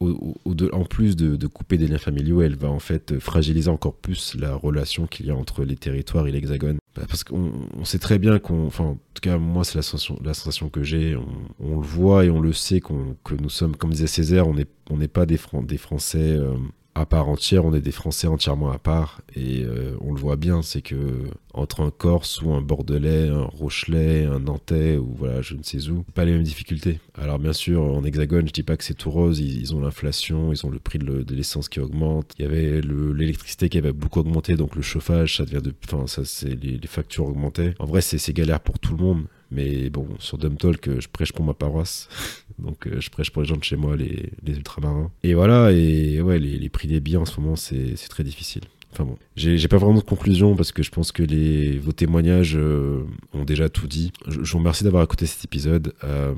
en 0.00 0.84
plus 0.84 1.16
de, 1.16 1.46
couper 1.46 1.78
des 1.78 1.86
liens 1.86 1.98
familiaux, 1.98 2.42
elle 2.42 2.56
va 2.56 2.70
en 2.70 2.78
fait 2.78 3.18
fragiliser 3.18 3.70
encore 3.70 3.94
plus 3.94 4.34
la 4.38 4.54
relation 4.54 5.06
qu'il 5.06 5.26
y 5.26 5.30
a 5.30 5.36
entre 5.36 5.64
les 5.64 5.76
territoires 5.76 6.26
et 6.26 6.32
l'Hexagone. 6.32 6.78
Bah, 6.94 7.02
parce 7.08 7.24
qu'on 7.24 7.52
on 7.74 7.84
sait 7.84 7.98
très 7.98 8.18
bien 8.18 8.38
qu'on, 8.38 8.66
enfin, 8.66 8.84
en 8.84 8.98
tout 9.14 9.20
cas, 9.22 9.38
moi, 9.38 9.64
c'est 9.64 9.76
la 9.76 9.82
sensation, 9.82 10.68
que 10.68 10.82
j'ai. 10.82 11.16
On, 11.58 11.80
le 11.80 11.86
voit 11.86 12.24
et 12.24 12.30
on 12.30 12.40
le 12.40 12.52
sait 12.52 12.80
que 12.80 13.34
nous 13.34 13.50
sommes, 13.50 13.76
comme 13.76 13.90
disait 13.90 14.06
Césaire, 14.06 14.46
on 14.46 14.96
n'est 14.96 15.08
pas 15.08 15.26
des, 15.26 15.38
Fran 15.38 15.62
des 15.62 15.78
Français. 15.78 16.18
Euh, 16.18 16.54
à 16.94 17.06
part 17.06 17.28
entière, 17.28 17.64
on 17.64 17.72
est 17.72 17.80
des 17.80 17.92
Français 17.92 18.26
entièrement 18.26 18.70
à 18.70 18.78
part, 18.78 19.22
et 19.34 19.64
euh, 19.64 19.96
on 20.02 20.12
le 20.12 20.20
voit 20.20 20.36
bien, 20.36 20.60
c'est 20.60 20.82
que 20.82 21.22
entre 21.54 21.80
un 21.80 21.90
Corse 21.90 22.42
ou 22.42 22.52
un 22.52 22.60
Bordelais, 22.60 23.28
un 23.28 23.44
Rochelet, 23.44 24.26
un 24.26 24.40
Nantais 24.40 24.98
ou 24.98 25.14
voilà, 25.16 25.40
je 25.40 25.54
ne 25.54 25.62
sais 25.62 25.88
où, 25.88 26.04
pas 26.14 26.24
les 26.24 26.32
mêmes 26.32 26.42
difficultés. 26.42 27.00
Alors 27.20 27.38
bien 27.38 27.52
sûr, 27.52 27.82
en 27.82 28.02
Hexagone, 28.04 28.48
je 28.48 28.52
dis 28.52 28.62
pas 28.62 28.76
que 28.76 28.84
c'est 28.84 28.94
tout 28.94 29.10
rose, 29.10 29.38
ils, 29.38 29.74
ont 29.74 29.80
l'inflation, 29.80 30.50
ils 30.52 30.64
ont 30.64 30.70
le 30.70 30.78
prix 30.78 30.98
de 30.98 31.34
l'essence 31.34 31.68
qui 31.68 31.78
augmente, 31.78 32.32
il 32.38 32.42
y 32.42 32.44
avait 32.46 32.80
l'électricité 32.80 33.68
qui 33.68 33.76
avait 33.76 33.92
beaucoup 33.92 34.20
augmenté, 34.20 34.54
donc 34.54 34.76
le 34.76 34.82
chauffage, 34.82 35.36
ça 35.36 35.44
devient 35.44 35.60
de, 35.62 35.74
enfin 35.84 36.06
ça 36.06 36.24
c'est 36.24 36.54
les, 36.54 36.80
factures 36.86 37.26
augmentaient. 37.26 37.74
En 37.78 37.84
vrai, 37.84 38.00
c'est 38.00 38.32
galère 38.32 38.60
pour 38.60 38.78
tout 38.78 38.96
le 38.96 39.02
monde. 39.02 39.24
Mais 39.50 39.90
bon, 39.90 40.08
sur 40.18 40.38
Dumb 40.38 40.56
Talk, 40.56 40.98
je 40.98 41.08
prêche 41.08 41.32
pour 41.32 41.44
ma 41.44 41.52
paroisse. 41.52 42.08
Donc 42.58 42.86
euh, 42.86 43.00
je 43.00 43.10
prêche 43.10 43.30
pour 43.30 43.42
les 43.42 43.48
gens 43.48 43.58
de 43.58 43.64
chez 43.64 43.76
moi, 43.76 43.96
les, 43.96 44.30
les 44.42 44.56
ultramarins. 44.56 45.10
Et 45.22 45.34
voilà, 45.34 45.70
et 45.72 46.22
ouais, 46.22 46.38
les, 46.38 46.56
les 46.58 46.68
prix 46.70 46.88
des 46.88 47.00
billets 47.00 47.18
en 47.18 47.26
ce 47.26 47.38
moment, 47.38 47.56
c'est 47.56 47.94
très 48.08 48.24
difficile. 48.24 48.62
Enfin 48.92 49.04
bon, 49.04 49.16
j'ai 49.36 49.68
pas 49.68 49.78
vraiment 49.78 49.98
de 49.98 50.04
conclusion 50.04 50.54
parce 50.54 50.70
que 50.70 50.82
je 50.82 50.90
pense 50.90 51.12
que 51.12 51.22
les, 51.22 51.78
vos 51.78 51.92
témoignages 51.92 52.56
euh, 52.56 53.04
ont 53.32 53.44
déjà 53.44 53.70
tout 53.70 53.86
dit. 53.86 54.12
Je, 54.28 54.40
vous 54.40 54.58
remercie 54.58 54.84
d'avoir 54.84 55.02
écouté 55.02 55.24
cet 55.24 55.44
épisode. 55.44 55.94
Euh, 56.04 56.34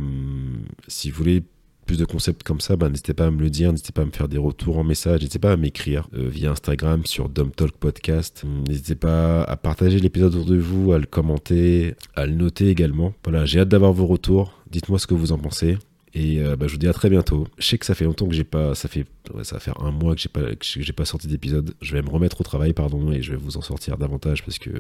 si 0.87 1.11
vous 1.11 1.17
voulez 1.17 1.43
plus 1.85 1.99
de 1.99 2.05
concepts 2.05 2.45
comme 2.45 2.61
ça, 2.61 2.77
bah, 2.77 2.89
n'hésitez 2.89 3.13
pas 3.13 3.27
à 3.27 3.31
me 3.31 3.41
le 3.41 3.51
dire, 3.51 3.73
n'hésitez 3.73 3.93
pas 3.93 4.03
à 4.03 4.05
me 4.05 4.13
faire 4.13 4.29
des 4.29 4.39
retours 4.39 4.79
en 4.79 4.85
message, 4.85 5.21
n'hésitez 5.21 5.41
pas 5.41 5.53
à 5.53 5.57
m'écrire 5.57 6.09
euh, 6.15 6.29
via 6.29 6.53
Instagram 6.53 7.05
sur 7.05 7.29
Dom 7.29 7.51
Talk 7.51 7.73
Podcast. 7.73 8.45
N'hésitez 8.69 8.95
pas 8.95 9.43
à 9.43 9.57
partager 9.57 9.99
l'épisode 9.99 10.35
autour 10.37 10.47
de 10.47 10.57
vous, 10.57 10.93
à 10.93 10.99
le 10.99 11.07
commenter, 11.07 11.95
à 12.15 12.25
le 12.27 12.35
noter 12.35 12.69
également. 12.69 13.15
Voilà, 13.25 13.47
j'ai 13.47 13.61
hâte 13.61 13.69
d'avoir 13.69 13.93
vos 13.93 14.07
retours. 14.07 14.61
Dites-moi 14.71 15.01
ce 15.01 15.09
que 15.09 15.15
vous 15.15 15.33
en 15.33 15.39
pensez. 15.39 15.77
Et 16.15 16.41
euh, 16.41 16.55
bah, 16.55 16.67
je 16.69 16.73
vous 16.73 16.79
dis 16.79 16.87
à 16.87 16.93
très 16.93 17.11
bientôt. 17.11 17.49
Je 17.59 17.67
sais 17.67 17.79
que 17.79 17.85
ça 17.85 17.95
fait 17.95 18.05
longtemps 18.05 18.29
que 18.29 18.35
j'ai 18.35 18.45
pas, 18.45 18.75
ça 18.77 18.89
fait, 18.89 19.05
ça 19.43 19.57
va 19.57 19.61
faire 19.61 19.81
un 19.83 19.91
mois 19.91 20.15
que 20.15 20.21
j'ai 20.21 20.29
pas, 20.29 20.43
j'ai 20.61 20.93
pas 20.93 21.05
sorti 21.05 21.27
d'épisode. 21.27 21.75
Je 21.83 21.93
vais 21.93 22.03
me 22.03 22.09
remettre 22.09 22.41
au 22.41 22.45
travail, 22.45 22.73
pardon, 22.73 23.11
et 23.11 23.21
je 23.21 23.33
vais 23.33 23.37
vous 23.37 23.57
en 23.57 23.63
sortir 23.63 23.99
davantage 23.99 24.45
parce 24.45 24.59
que, 24.61 24.71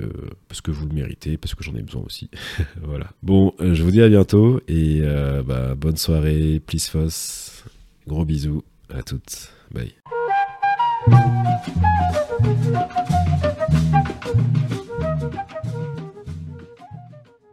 parce 0.48 0.60
que 0.60 0.70
vous 0.70 0.86
le 0.86 0.94
méritez, 0.94 1.36
parce 1.36 1.54
que 1.56 1.64
j'en 1.64 1.74
ai 1.74 1.82
besoin 1.82 2.02
aussi. 2.02 2.30
voilà. 2.82 3.10
Bon, 3.22 3.52
euh, 3.60 3.74
je 3.74 3.82
vous 3.82 3.90
dis 3.90 4.02
à 4.02 4.08
bientôt 4.08 4.60
et 4.68 5.00
euh, 5.02 5.42
bah, 5.42 5.74
bonne 5.74 5.96
soirée, 5.96 6.62
please 6.64 6.88
foss. 6.88 7.64
Gros 8.06 8.24
bisous 8.24 8.62
à 8.92 9.02
toutes. 9.02 9.52
Bye. 9.72 9.92